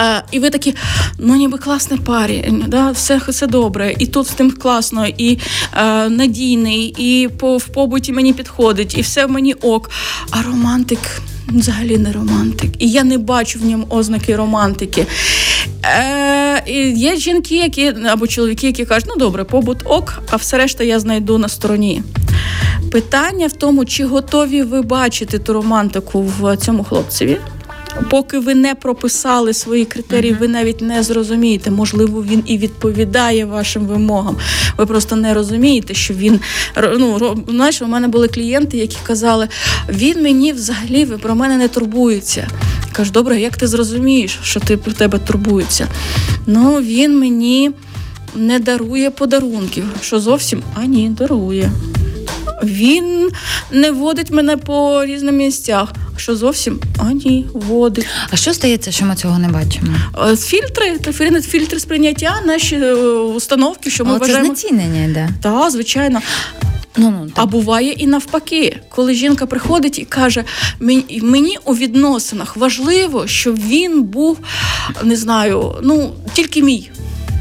А, 0.00 0.22
І 0.30 0.38
ви 0.38 0.50
такі, 0.50 0.74
ну 1.18 1.36
ніби 1.36 1.58
класний 1.58 2.00
парі, 2.00 2.54
да, 2.68 2.90
все 2.90 3.20
все 3.28 3.46
добре, 3.46 3.94
і 3.98 4.06
тут 4.06 4.26
з 4.26 4.30
тим 4.30 4.50
класно, 4.50 5.06
і 5.06 5.38
а, 5.72 6.08
надійний, 6.08 6.94
і 6.98 7.28
по 7.28 7.56
в 7.56 7.64
побуті 7.64 8.12
мені 8.12 8.32
підходить, 8.32 8.98
і 8.98 9.00
все 9.00 9.26
в 9.26 9.30
мені 9.30 9.54
ок. 9.54 9.90
А 10.30 10.42
романтик 10.42 10.98
взагалі 11.48 11.98
не 11.98 12.12
романтик. 12.12 12.70
І 12.78 12.90
я 12.90 13.04
не 13.04 13.18
бачу 13.18 13.58
в 13.58 13.64
ньому 13.64 13.86
ознаки 13.90 14.36
романтики. 14.36 15.06
Е, 15.84 16.62
Є 16.96 17.16
жінки, 17.16 17.56
які 17.56 17.86
або 17.86 18.26
чоловіки, 18.26 18.66
які 18.66 18.84
кажуть, 18.84 19.08
ну 19.08 19.16
добре, 19.16 19.44
побут 19.44 19.78
ок, 19.84 20.22
а 20.30 20.36
все 20.36 20.58
решта 20.58 20.84
я 20.84 21.00
знайду 21.00 21.38
на 21.38 21.48
стороні. 21.48 22.02
Питання 22.90 23.46
в 23.46 23.52
тому, 23.52 23.84
чи 23.84 24.04
готові 24.04 24.62
ви 24.62 24.82
бачити 24.82 25.38
ту 25.38 25.52
романтику 25.52 26.22
в 26.22 26.56
цьому 26.56 26.84
хлопцеві. 26.84 27.38
Поки 28.10 28.38
ви 28.38 28.54
не 28.54 28.74
прописали 28.74 29.54
свої 29.54 29.84
критерії, 29.84 30.32
ви 30.32 30.48
навіть 30.48 30.80
не 30.80 31.02
зрозумієте. 31.02 31.70
Можливо, 31.70 32.22
він 32.22 32.42
і 32.46 32.58
відповідає 32.58 33.44
вашим 33.44 33.86
вимогам. 33.86 34.36
Ви 34.76 34.86
просто 34.86 35.16
не 35.16 35.34
розумієте, 35.34 35.94
що 35.94 36.14
він 36.14 36.40
ну, 36.98 37.36
знаєш, 37.48 37.82
у 37.82 37.86
мене 37.86 38.08
були 38.08 38.28
клієнти, 38.28 38.78
які 38.78 38.96
казали, 39.02 39.48
він 39.88 40.22
мені 40.22 40.52
взагалі 40.52 41.06
про 41.06 41.34
мене 41.34 41.56
не 41.56 41.68
турбується. 41.68 42.48
Кажу, 42.92 43.12
добре, 43.12 43.40
як 43.40 43.56
ти 43.56 43.66
зрозумієш, 43.66 44.38
що 44.42 44.60
ти 44.60 44.76
про 44.76 44.92
тебе 44.92 45.18
турбується? 45.18 45.88
Ну, 46.46 46.76
він 46.76 47.18
мені 47.18 47.70
не 48.34 48.58
дарує 48.58 49.10
подарунків, 49.10 49.84
що 50.02 50.20
зовсім 50.20 50.62
а 50.74 50.84
ні, 50.84 51.08
дарує. 51.08 51.70
Він 52.62 53.30
не 53.70 53.90
водить 53.90 54.30
мене 54.30 54.56
по 54.56 55.04
різним 55.04 55.36
місцях. 55.36 55.92
Що 56.16 56.36
зовсім 56.36 56.80
а 56.98 57.12
ні, 57.12 57.46
водить. 57.52 58.06
А 58.30 58.36
що 58.36 58.54
стається, 58.54 58.92
що 58.92 59.04
ми 59.04 59.14
цього 59.16 59.38
не 59.38 59.48
бачимо? 59.48 59.86
Е, 60.30 60.36
Фільтри, 60.36 60.98
та 60.98 61.12
фільтри, 61.12 61.40
фільтри 61.42 61.80
сприйняття, 61.80 62.40
наші 62.46 62.76
е, 62.76 62.94
установки, 63.12 63.90
що 63.90 64.04
ми 64.04 64.10
Але 64.10 64.18
це 64.20 64.26
вважаємо. 64.26 64.46
знецінення 64.54 65.04
йде. 65.04 65.28
Так, 65.42 65.70
звичайно. 65.70 66.20
Ну, 66.96 67.10
ну, 67.10 67.30
А 67.34 67.46
буває 67.46 67.92
і 67.92 68.06
навпаки, 68.06 68.76
коли 68.88 69.14
жінка 69.14 69.46
приходить 69.46 69.98
і 69.98 70.04
каже: 70.04 70.44
«Мені- 70.80 71.20
мені 71.22 71.56
у 71.64 71.74
відносинах 71.74 72.56
важливо, 72.56 73.26
щоб 73.26 73.56
він 73.68 74.02
був, 74.02 74.38
не 75.02 75.16
знаю, 75.16 75.74
ну 75.82 76.10
тільки 76.32 76.62
мій. 76.62 76.90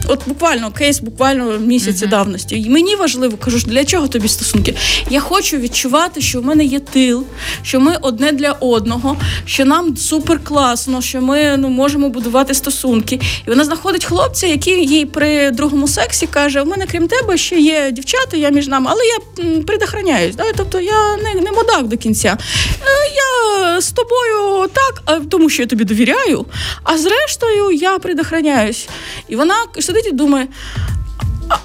От 0.09 0.21
буквально 0.25 0.71
кейс, 0.71 0.99
буквально 0.99 1.57
місяця 1.59 2.05
давності. 2.07 2.61
І 2.61 2.69
мені 2.69 2.95
важливо, 2.95 3.37
кажу, 3.37 3.59
для 3.67 3.85
чого 3.85 4.07
тобі 4.07 4.27
стосунки? 4.27 4.75
Я 5.09 5.19
хочу 5.19 5.57
відчувати, 5.57 6.21
що 6.21 6.41
в 6.41 6.45
мене 6.45 6.63
є 6.63 6.79
тил, 6.79 7.25
що 7.61 7.79
ми 7.79 7.95
одне 8.01 8.31
для 8.31 8.51
одного, 8.51 9.17
що 9.45 9.65
нам 9.65 9.97
супер 9.97 10.43
класно, 10.43 11.01
що 11.01 11.21
ми 11.21 11.57
ну 11.57 11.69
можемо 11.69 12.09
будувати 12.09 12.53
стосунки. 12.53 13.19
І 13.47 13.49
вона 13.49 13.63
знаходить 13.63 14.05
хлопця, 14.05 14.47
який 14.47 14.87
їй 14.87 15.05
при 15.05 15.51
другому 15.51 15.87
сексі 15.87 16.27
каже: 16.27 16.61
У 16.61 16.65
мене 16.65 16.85
крім 16.91 17.07
тебе 17.07 17.37
ще 17.37 17.59
є 17.59 17.91
дівчата, 17.91 18.37
я 18.37 18.49
між 18.49 18.67
нами, 18.67 18.87
але 18.89 19.01
я 19.05 19.17
предохраняюсь. 19.63 20.35
Да? 20.35 20.43
Тобто 20.57 20.79
я 20.79 21.17
не, 21.17 21.41
не 21.41 21.51
мудак 21.51 21.87
до 21.87 21.97
кінця. 21.97 22.37
Е, 22.81 23.11
Я 23.15 23.81
з 23.81 23.91
тобою 23.91 24.69
так, 24.73 25.21
тому 25.29 25.49
що 25.49 25.61
я 25.61 25.67
тобі 25.67 25.83
довіряю, 25.83 26.45
а 26.83 26.97
зрештою 26.97 27.71
я 27.71 27.99
предохраняюсь. 27.99 28.87
І 29.27 29.35
вона 29.35 29.55
сидить 29.79 29.98
і 30.05 30.11
думає. 30.11 30.47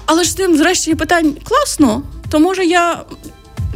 Але 0.05 0.23
ж 0.23 0.31
з 0.31 0.33
тим, 0.33 0.57
зрештою, 0.57 0.97
питань 0.97 1.35
класно, 1.43 2.01
то 2.29 2.39
може 2.39 2.65
я 2.65 3.05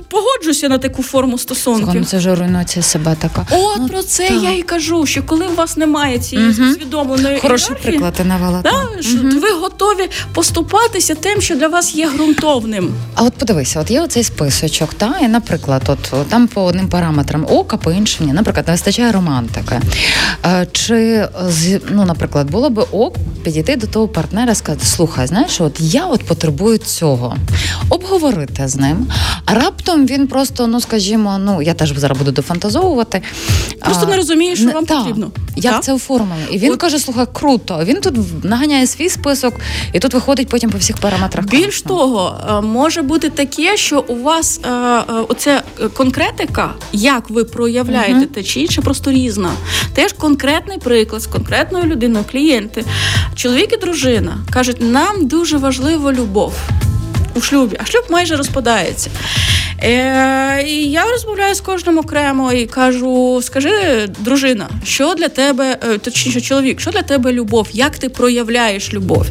погоджуся 0.10 0.70
на 0.70 0.78
таку 0.78 1.04
форму 1.04 1.38
стосунків. 1.38 2.06
це 2.06 2.18
вже 2.18 2.36
руйнуція 2.36 2.84
себе 2.84 3.16
така. 3.20 3.46
От 3.52 3.78
Ну, 3.80 3.88
про 3.88 4.04
це 4.04 4.28
так. 4.28 4.44
я 4.44 4.52
і 4.52 4.62
кажу, 4.62 5.06
що 5.06 5.24
коли 5.24 5.48
у 5.48 5.56
вас 5.56 5.78
немає 5.78 6.20
цієї 6.20 6.48
Мгм. 6.50 6.72
усвідомленої 6.72 7.40
Хороший 7.40 7.76
приклад 7.84 8.14
ти 8.14 8.24
навела. 8.24 8.62
Да, 8.62 9.02
що 9.02 9.18
ви 9.40 9.52
готові 9.52 10.10
поступатися 10.34 11.16
тим, 11.16 11.42
що 11.42 11.56
для 11.56 11.68
вас 11.68 11.96
є 11.96 12.10
ґрунтовним. 12.10 12.94
А 13.16 13.24
от 13.24 13.34
подивися, 13.34 13.80
от 13.80 13.92
є 13.92 14.02
оцей 14.02 14.24
списочок, 14.24 14.94
та 14.94 15.16
і, 15.22 15.28
наприклад, 15.28 15.82
от 15.88 16.30
там 16.30 16.48
по 16.48 16.64
одним 16.64 16.90
параметрам 16.90 17.46
ок, 17.50 17.74
а 17.74 17.78
по 17.78 17.92
іншим 17.92 18.28
ні. 18.28 18.34
Наприклад, 18.34 18.68
не 18.68 18.74
вистачає 18.74 19.12
романтики. 19.12 19.80
Е, 20.46 20.68
Чи 20.72 21.28
ну, 21.92 22.06
наприклад, 22.06 22.52
було 22.52 22.70
би 22.70 22.82
ок 22.92 23.16
підійти 23.44 23.76
до 23.76 23.88
того 23.88 24.08
партнера 24.08 24.52
і 24.52 24.56
сказати: 24.56 24.86
слухай, 24.86 25.28
знаєш, 25.28 25.62
от 25.62 25.76
я 25.80 26.06
от 26.06 26.24
потребую 26.26 26.78
цього, 26.78 27.36
обговорити 27.90 28.68
з 28.68 28.76
ним. 28.76 29.08
А 29.46 29.54
раптом 29.54 29.99
він 30.06 30.28
просто, 30.28 30.68
ну 30.68 30.82
скажімо, 30.82 31.38
ну 31.40 31.62
я 31.62 31.74
теж 31.74 31.94
зараз 31.98 32.18
буду 32.18 32.32
дофантазовувати. 32.32 33.22
Просто 33.86 34.06
а, 34.08 34.10
не 34.10 34.16
розуміє, 34.16 34.56
що 34.56 34.66
не- 34.66 34.72
вам 34.74 34.86
та, 34.86 34.98
потрібно. 35.00 35.32
Як 35.56 35.74
Та? 35.76 35.80
це 35.80 35.94
оформлено? 35.94 36.42
І 36.52 36.58
він 36.58 36.72
От- 36.74 36.80
каже: 36.80 37.00
слухай, 37.00 37.26
круто. 37.34 37.82
Він 37.84 38.02
тут 38.02 38.16
наганяє 38.44 38.88
свій 38.88 39.10
список, 39.10 39.54
і 39.94 40.00
тут 40.00 40.14
виходить 40.14 40.50
потім 40.50 40.70
по 40.70 40.78
всіх 40.78 40.98
параметрах. 40.98 41.46
Більш 41.46 41.66
класно. 41.82 41.88
того, 41.88 42.38
е, 42.50 42.62
може 42.62 43.02
бути 43.02 43.30
таке, 43.30 43.78
що 43.78 44.04
у 44.08 44.16
вас 44.16 44.60
е, 44.66 44.70
е, 44.70 45.04
оця 45.30 45.62
е, 45.82 45.88
конкретика, 45.88 46.74
як 46.94 47.30
ви 47.30 47.44
проявляєте 47.44 48.14
Мгм. 48.16 48.26
те 48.28 48.44
чи 48.44 48.60
інше, 48.60 48.82
просто 48.82 49.12
різна. 49.12 49.52
Теж 49.94 50.14
конкретний 50.14 50.78
приклад 50.78 51.22
з 51.22 51.28
конкретною 51.28 51.86
людиною, 51.86 52.26
клієнти, 52.32 52.86
чоловік 53.36 53.74
і 53.74 53.78
дружина 53.78 54.38
кажуть, 54.52 54.78
нам 54.82 55.28
дуже 55.28 55.58
важлива 55.58 56.14
любов. 56.14 56.54
У 57.40 57.42
шлюбі, 57.42 57.78
а 57.80 57.86
шлюб 57.86 58.04
майже 58.10 58.36
розпадається. 58.36 59.10
Е, 59.84 60.64
і 60.68 60.92
я 60.92 61.06
розмовляю 61.06 61.56
з 61.56 61.62
кожним 61.62 61.98
окремо 61.98 62.54
і 62.54 62.66
кажу: 62.66 63.42
скажи, 63.44 64.08
дружина, 64.20 64.70
що 64.84 65.14
для 65.16 65.28
тебе, 65.28 65.78
е, 65.84 65.98
точніше, 65.98 66.42
чоловік, 66.42 66.80
що 66.80 66.92
для 66.92 67.02
тебе 67.02 67.34
любов? 67.34 67.68
Як 67.72 67.98
ти 67.98 68.10
проявляєш 68.10 68.94
любов? 68.94 69.26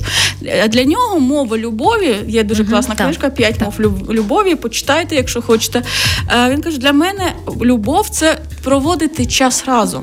Е, 0.47 0.69
Для 0.69 0.85
нього 0.85 1.21
мова 1.21 1.59
любові 1.59 2.17
є 2.29 2.43
дуже 2.43 2.63
Мгм, 2.63 2.73
класна 2.73 2.95
так, 2.95 3.07
книжка 3.07 3.31
П'ять 3.31 3.61
мов 3.61 3.75
любові. 4.11 4.55
Почитайте, 4.55 5.17
якщо 5.17 5.43
хочете. 5.43 5.83
Е, 6.31 6.51
Він 6.51 6.63
каже: 6.63 6.79
для 6.79 6.93
мене 6.93 7.33
любов 7.63 8.09
це 8.09 8.39
проводити 8.63 9.27
час 9.27 9.65
разом. 9.67 10.03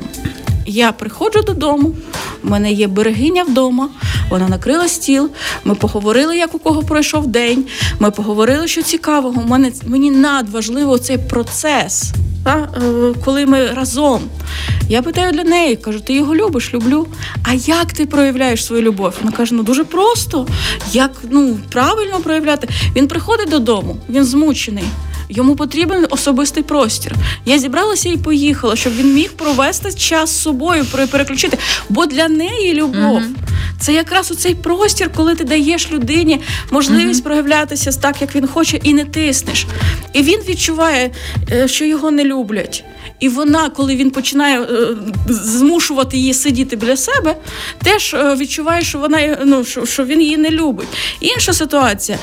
Я 0.65 0.91
приходжу 0.91 1.41
додому, 1.41 1.93
у 2.43 2.49
мене 2.49 2.71
є 2.71 2.87
берегиня 2.87 3.43
вдома, 3.43 3.89
вона 4.29 4.47
накрила 4.47 4.87
стіл. 4.87 5.29
Ми 5.63 5.75
поговорили, 5.75 6.37
як 6.37 6.55
у 6.55 6.59
кого 6.59 6.83
пройшов 6.83 7.27
день. 7.27 7.65
Ми 7.99 8.11
поговорили, 8.11 8.67
що 8.67 8.81
цікавого. 8.81 9.43
Мене 9.47 9.71
мені 9.85 10.11
надважливо 10.11 10.97
цей 10.97 11.17
процес. 11.17 12.13
Та, 12.43 12.69
е, 12.77 13.13
коли 13.25 13.45
ми 13.45 13.67
разом. 13.67 14.21
Я 14.89 15.01
питаю 15.01 15.31
для 15.31 15.43
неї, 15.43 15.75
кажу, 15.75 15.99
ти 15.99 16.13
його 16.13 16.35
любиш, 16.35 16.73
люблю. 16.73 17.07
А 17.43 17.53
як 17.53 17.93
ти 17.93 18.05
проявляєш 18.05 18.65
свою 18.65 18.81
любов? 18.81 19.13
Вона 19.21 19.37
каже: 19.37 19.55
ну 19.55 19.63
дуже 19.63 19.83
просто. 19.83 20.47
Як 20.91 21.11
ну 21.29 21.57
правильно 21.71 22.19
проявляти? 22.19 22.67
Він 22.95 23.07
приходить 23.07 23.49
додому, 23.49 23.97
він 24.09 24.23
змучений. 24.23 24.83
Йому 25.29 25.55
потрібен 25.55 26.05
особистий 26.09 26.63
простір. 26.63 27.13
Я 27.45 27.59
зібралася 27.59 28.09
і 28.09 28.17
поїхала, 28.17 28.75
щоб 28.75 28.95
він 28.95 29.13
міг 29.13 29.33
провести 29.33 29.93
час 29.93 30.29
з 30.29 30.41
собою, 30.41 30.85
пере- 30.91 31.07
переключити. 31.07 31.57
Бо 31.89 32.05
для 32.05 32.27
неї 32.27 32.73
любов 32.73 33.21
це 33.79 33.93
якраз 33.93 34.31
у 34.31 34.35
цей 34.35 34.55
простір, 34.55 35.09
коли 35.15 35.35
ти 35.35 35.43
даєш 35.43 35.91
людині 35.91 36.41
можливість 36.71 37.23
проявлятися 37.23 37.91
так, 37.91 38.21
як 38.21 38.35
він 38.35 38.47
хоче, 38.47 38.79
і 38.83 38.93
не 38.93 39.05
тиснеш. 39.05 39.65
І 40.13 40.21
він 40.21 40.39
відчуває, 40.49 41.11
е, 41.51 41.67
що 41.67 41.85
його 41.85 42.11
не 42.11 42.23
люблять. 42.23 42.83
І 43.19 43.29
вона, 43.29 43.69
коли 43.69 43.95
він 43.95 44.11
починає 44.11 44.61
е, 44.61 44.87
змушувати 45.29 46.17
її 46.17 46.33
сидіти 46.33 46.75
біля 46.75 46.97
себе, 46.97 47.35
теж 47.83 48.13
е, 48.13 48.35
відчуває, 48.35 48.81
що 48.81 48.99
вона 48.99 49.37
ну, 49.45 49.63
що, 49.63 49.85
що 49.85 50.05
він 50.05 50.21
її 50.21 50.37
не 50.37 50.49
любить. 50.49 50.87
Інша 51.19 51.53
ситуація. 51.53 52.17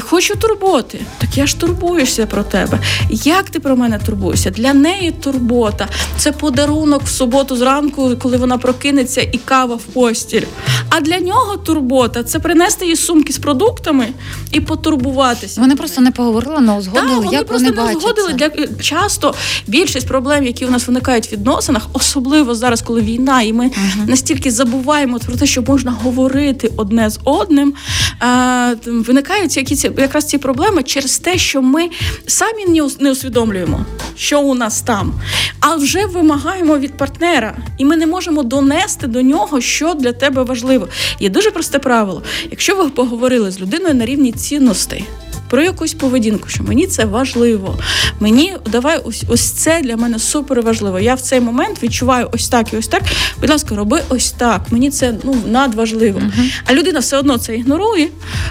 Хочу 0.00 0.36
турботи. 0.36 1.00
Так 1.18 1.36
я 1.36 1.46
ж 1.46 1.60
турбуюся 1.60 2.26
про 2.26 2.42
тебе. 2.42 2.78
Як 3.10 3.50
ти 3.50 3.60
про 3.60 3.76
мене 3.76 3.98
турбуєшся? 4.06 4.50
Для 4.50 4.74
неї 4.74 5.10
турбота 5.10 5.88
це 6.16 6.32
подарунок 6.32 7.02
в 7.02 7.08
суботу 7.08 7.56
зранку, 7.56 8.16
коли 8.18 8.36
вона 8.36 8.58
прокинеться 8.58 9.20
і 9.20 9.38
кава 9.44 9.74
в 9.74 9.82
постіль. 9.82 10.42
А 10.88 11.00
для 11.00 11.18
нього 11.18 11.56
турбота 11.56 12.22
це 12.22 12.38
принести 12.38 12.86
їй 12.86 12.96
сумки 12.96 13.32
з 13.32 13.38
продуктами 13.38 14.08
і 14.52 14.60
потурбуватися. 14.60 15.60
Вони 15.60 15.76
просто 15.76 16.00
не 16.00 16.10
поговорили, 16.10 16.56
але 16.58 16.78
узгодили, 16.78 17.08
Так, 17.08 17.24
вони 17.24 17.36
як 17.36 17.46
просто 17.46 17.64
вони 17.68 17.76
не 17.76 17.82
бачать. 17.82 18.02
згодили. 18.02 18.32
Для 18.32 18.82
часто 18.82 19.34
більшість 19.66 20.08
проблем, 20.08 20.24
які 20.42 20.66
у 20.66 20.70
нас 20.70 20.86
виникають 20.86 21.28
в 21.28 21.32
відносинах, 21.32 21.88
особливо 21.92 22.54
зараз, 22.54 22.82
коли 22.82 23.00
війна, 23.00 23.42
і 23.42 23.52
ми 23.52 23.70
настільки 24.06 24.50
забуваємо 24.50 25.18
про 25.18 25.36
те, 25.36 25.46
що 25.46 25.62
можна 25.62 25.90
говорити 25.90 26.72
одне 26.76 27.10
з 27.10 27.20
одним. 27.24 27.74
е, 28.22 28.76
виникають 28.86 29.56
які 29.56 29.76
ці 29.76 29.90
якраз 29.98 30.24
ці 30.24 30.38
проблеми 30.38 30.82
через 30.82 31.18
те, 31.18 31.38
що 31.38 31.62
ми 31.62 31.90
самі 32.26 32.82
не 33.00 33.10
усвідомлюємо, 33.10 33.84
що 34.16 34.40
у 34.40 34.54
нас 34.54 34.80
там, 34.80 35.14
а 35.60 35.76
вже 35.76 36.06
вимагаємо 36.06 36.78
від 36.78 36.96
партнера, 36.96 37.56
і 37.78 37.84
ми 37.84 37.96
не 37.96 38.06
можемо 38.06 38.42
донести 38.42 39.06
до 39.06 39.22
нього, 39.22 39.60
що 39.60 39.94
для 39.94 40.12
тебе 40.12 40.42
важливо. 40.42 40.88
Є 41.20 41.28
дуже 41.28 41.50
просте 41.50 41.78
правило: 41.78 42.22
якщо 42.50 42.76
ви 42.76 42.88
поговорили 42.88 43.50
з 43.50 43.60
людиною 43.60 43.94
на 43.94 44.06
рівні 44.06 44.32
цінностей 44.32 45.04
про 45.54 45.62
якусь 45.62 45.94
поведінку, 45.94 46.48
що 46.48 46.62
мені 46.62 46.86
це 46.86 47.04
важливо. 47.04 47.78
Мені 48.20 48.56
давай 48.72 49.00
ось 49.04 49.24
ось 49.28 49.50
це 49.50 49.80
для 49.82 49.96
мене 49.96 50.18
супер 50.18 50.62
важливо. 50.62 51.00
Я 51.00 51.14
в 51.14 51.20
цей 51.20 51.40
момент 51.40 51.82
відчуваю 51.82 52.28
ось 52.32 52.48
так 52.48 52.72
і 52.72 52.76
ось 52.76 52.88
так. 52.88 53.02
Будь 53.40 53.50
ласка, 53.50 53.76
роби 53.76 54.00
ось 54.08 54.30
так. 54.30 54.62
Мені 54.70 54.90
це 54.90 55.14
ну 55.24 55.36
надважливо. 55.46 56.22
А 56.64 56.74
людина 56.74 56.98
все 56.98 57.18
одно 57.18 57.38
це 57.38 57.56
ігнорує, 57.56 58.08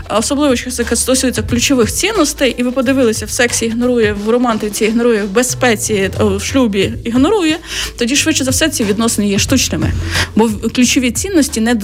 особливо 0.09 0.55
що 0.55 0.71
це 0.71 0.95
стосується 0.95 1.43
ключових 1.43 1.91
цінностей, 1.91 2.55
і 2.57 2.63
ви 2.63 2.71
подивилися 2.71 3.25
в 3.25 3.29
сексі 3.29 3.65
ігнорує, 3.65 4.15
в 4.25 4.29
романтиці 4.29 4.85
ігнорує, 4.85 5.23
в 5.23 5.29
безпеці, 5.29 6.09
в 6.19 6.41
шлюбі 6.43 6.93
ігнорує. 7.03 7.57
Тоді 7.97 8.15
швидше 8.15 8.43
за 8.43 8.51
все 8.51 8.69
ці 8.69 8.83
відносини 8.83 9.27
є 9.27 9.39
штучними, 9.39 9.91
бо 10.35 10.49
ключові 10.75 11.11
цінності 11.11 11.61
не 11.61 11.75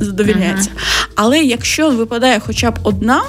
задовільняються. 0.00 0.70
Але 1.14 1.38
якщо 1.38 1.90
випадає 1.90 2.40
хоча 2.46 2.70
б 2.70 2.78
одна 2.82 3.22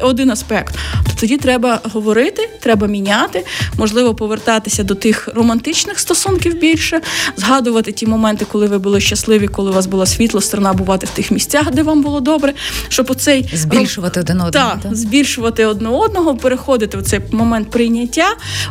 один 0.00 0.30
аспект, 0.30 0.74
то 1.06 1.12
тоді 1.20 1.36
треба 1.36 1.80
говорити, 1.92 2.48
треба 2.60 2.86
міняти, 2.86 3.44
можливо, 3.78 4.14
повертатися 4.14 4.82
до 4.82 4.94
тих 4.94 5.28
романтичних 5.34 5.98
стосунків 5.98 6.58
більше, 6.58 7.00
згадувати 7.36 7.92
ті 7.92 8.06
моменти, 8.06 8.46
коли 8.52 8.66
ви 8.66 8.78
були 8.78 9.00
щасливі, 9.00 9.48
коли 9.48 9.70
у 9.70 9.74
вас 9.74 9.86
була 9.86 10.06
світла 10.06 10.40
сторона, 10.40 10.72
бувати 10.72 11.06
в 11.06 11.10
тих 11.10 11.30
місцях, 11.30 11.70
де 11.70 11.82
вам 11.82 12.02
було 12.02 12.20
добре, 12.20 12.52
щоб 12.88 13.10
оцей 13.10 13.50
Збільшувати 13.54 14.20
один 14.20 14.36
одного. 14.40 14.50
так, 14.50 14.80
так? 14.82 14.94
збільшувати 14.96 15.66
одне 15.66 15.88
одного, 15.88 16.36
переходити 16.36 16.98
в 16.98 17.02
цей 17.02 17.20
момент 17.30 17.70
прийняття, 17.70 18.26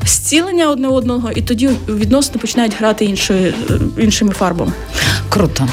зцілення 0.06 0.70
одне 0.70 0.88
одного, 0.88 1.32
і 1.32 1.42
тоді 1.42 1.70
відносини 1.88 2.40
починають 2.42 2.74
грати 2.80 3.06
іншою, 3.06 3.54
іншими 3.98 4.32
фарбами. 4.32 4.72
Круто. 5.30 5.68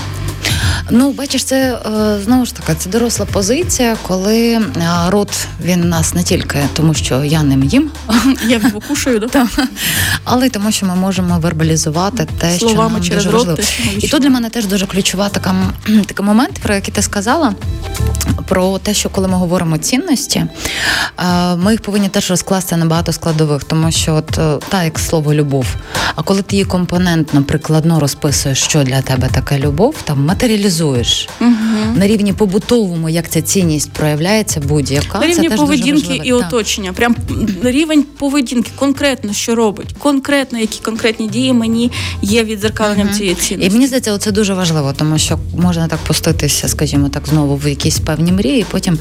Ну, 0.91 1.11
бачиш, 1.11 1.45
це 1.45 1.79
е, 1.87 2.21
знову 2.25 2.47
ж 2.47 2.55
таки 2.55 2.75
це 2.79 2.91
доросла 2.91 3.27
позиція, 3.27 3.97
коли 4.03 4.53
е, 4.53 4.63
рот 5.09 5.47
він 5.65 5.89
нас 5.89 6.15
не 6.15 6.23
тільки 6.23 6.59
тому, 6.75 6.95
що 6.95 7.25
я 7.25 7.43
ним 7.43 7.65
їм, 7.65 7.91
Я 8.49 8.61
його 8.65 8.81
кушаю, 8.89 9.19
да? 9.33 9.47
Але 10.25 10.47
й 10.47 10.51
тому, 10.51 10.73
що 10.73 10.87
ми 10.87 10.95
можемо 10.95 11.39
вербалізувати 11.39 12.29
те, 12.39 12.57
що 12.57 12.75
нам 12.75 13.03
через 13.03 13.25
дуже 13.25 13.37
рот, 13.37 13.47
важливо. 13.47 13.57
те, 13.57 13.63
що 13.63 14.07
І 14.07 14.09
тут 14.09 14.23
для 14.23 14.31
мене 14.31 14.51
теж 14.51 14.67
дуже 14.67 14.87
ключова 14.87 15.29
така 15.29 15.55
такий 16.07 16.27
момент, 16.27 16.59
про 16.63 16.75
який 16.75 16.95
ти 16.95 17.03
сказала. 17.03 17.55
Про 18.49 18.79
те, 18.79 18.95
що 18.95 19.09
коли 19.09 19.29
ми 19.29 19.37
говоримо 19.37 19.79
цінності, 19.79 20.45
е, 21.19 21.57
ми 21.57 21.73
їх 21.73 21.83
повинні 21.83 22.09
теж 22.09 22.31
розкласти 22.31 22.77
на 22.77 22.87
багато 22.87 23.13
складових, 23.13 23.65
тому 23.65 23.93
що 23.93 24.15
от 24.15 24.39
та 24.69 24.85
як 24.85 24.99
слово 24.99 25.35
любов. 25.35 25.67
А 26.17 26.23
коли 26.23 26.43
ти 26.43 26.57
її 26.57 26.65
компонентно, 26.65 27.43
прикладно 27.43 28.01
розписуєш, 28.01 28.59
що 28.59 28.83
для 28.83 29.03
тебе 29.03 29.29
таке 29.29 29.59
любов, 29.59 29.95
там 30.05 30.25
матеріалізуєш 30.57 31.29
на 31.97 32.07
рівні 32.07 32.33
побутовому, 32.33 33.09
як 33.09 33.31
ця 33.31 33.43
цінність 33.43 33.91
проявляється, 33.91 34.61
будь-яка 34.61 35.19
На 35.19 35.21
це 35.21 35.27
рівні 35.27 35.49
теж 35.49 35.59
поведінки 35.59 36.09
дуже 36.09 36.21
і 36.25 36.31
Так. 36.31 36.47
оточення. 36.47 36.93
Прям 36.93 37.17
рівень 37.63 38.03
поведінки, 38.19 38.71
конкретно 38.77 39.33
що 39.33 39.55
робить, 39.55 39.95
конкретно 39.99 40.59
які 40.59 40.81
конкретні 40.83 41.29
дії 41.29 41.53
мені 41.53 41.91
є 42.23 42.45
відзеркаленням 42.45 43.11
цієї 43.13 43.35
цінності. 43.35 43.71
І 43.71 43.73
мені 43.73 43.87
здається, 43.87 44.19
це 44.19 44.33
дуже 44.33 44.55
важливо, 44.55 44.95
тому 44.97 45.19
що 45.19 45.39
можна 45.59 45.89
так 45.89 45.99
пуститися, 45.99 46.69
скажімо 46.69 47.09
так, 47.09 47.29
знову 47.29 47.57
в 47.57 47.69
якісь 47.69 47.99
певні 47.99 48.33
мрії, 48.33 48.61
і 48.61 48.65
потім 48.71 48.99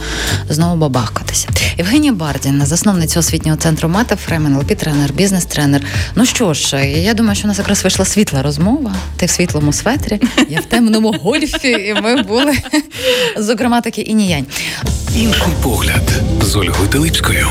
знову 0.50 0.76
бабахкатися. 0.78 1.48
Євгенія 1.78 2.14
Бардіна, 2.14 2.66
засновниця 2.66 3.20
освітнього 3.20 3.58
центру 3.58 3.90
Мета 3.90 4.16
Фрем, 4.16 4.46
НЛП 4.46 4.76
тренер, 4.76 5.14
бізнес-тренер. 5.14 5.82
Ну 6.16 6.26
що 6.26 6.54
ж, 6.54 6.86
я 6.86 7.14
думаю, 7.14 7.36
що 7.36 7.46
у 7.46 7.48
нас 7.48 7.58
якраз 7.58 7.84
вийшла 7.84 8.06
світла 8.06 8.42
розмова. 8.42 8.96
Ти 9.18 9.26
в 9.26 9.30
світлому 9.30 9.74
светрі, 9.74 10.20
я 10.50 10.60
в 10.60 10.66
темному 10.66 11.16
гольфі, 11.36 11.70
і 11.70 12.02
ми 12.02 12.24
були, 12.24 12.58
зокрема, 13.38 13.82
таки 13.82 14.02
і 14.02 14.14
ніянь. 14.14 14.46
Інший 15.16 15.54
погляд 15.64 16.10
з 16.42 16.56
Ольгою 16.56 16.90
Телипською. 16.90 17.48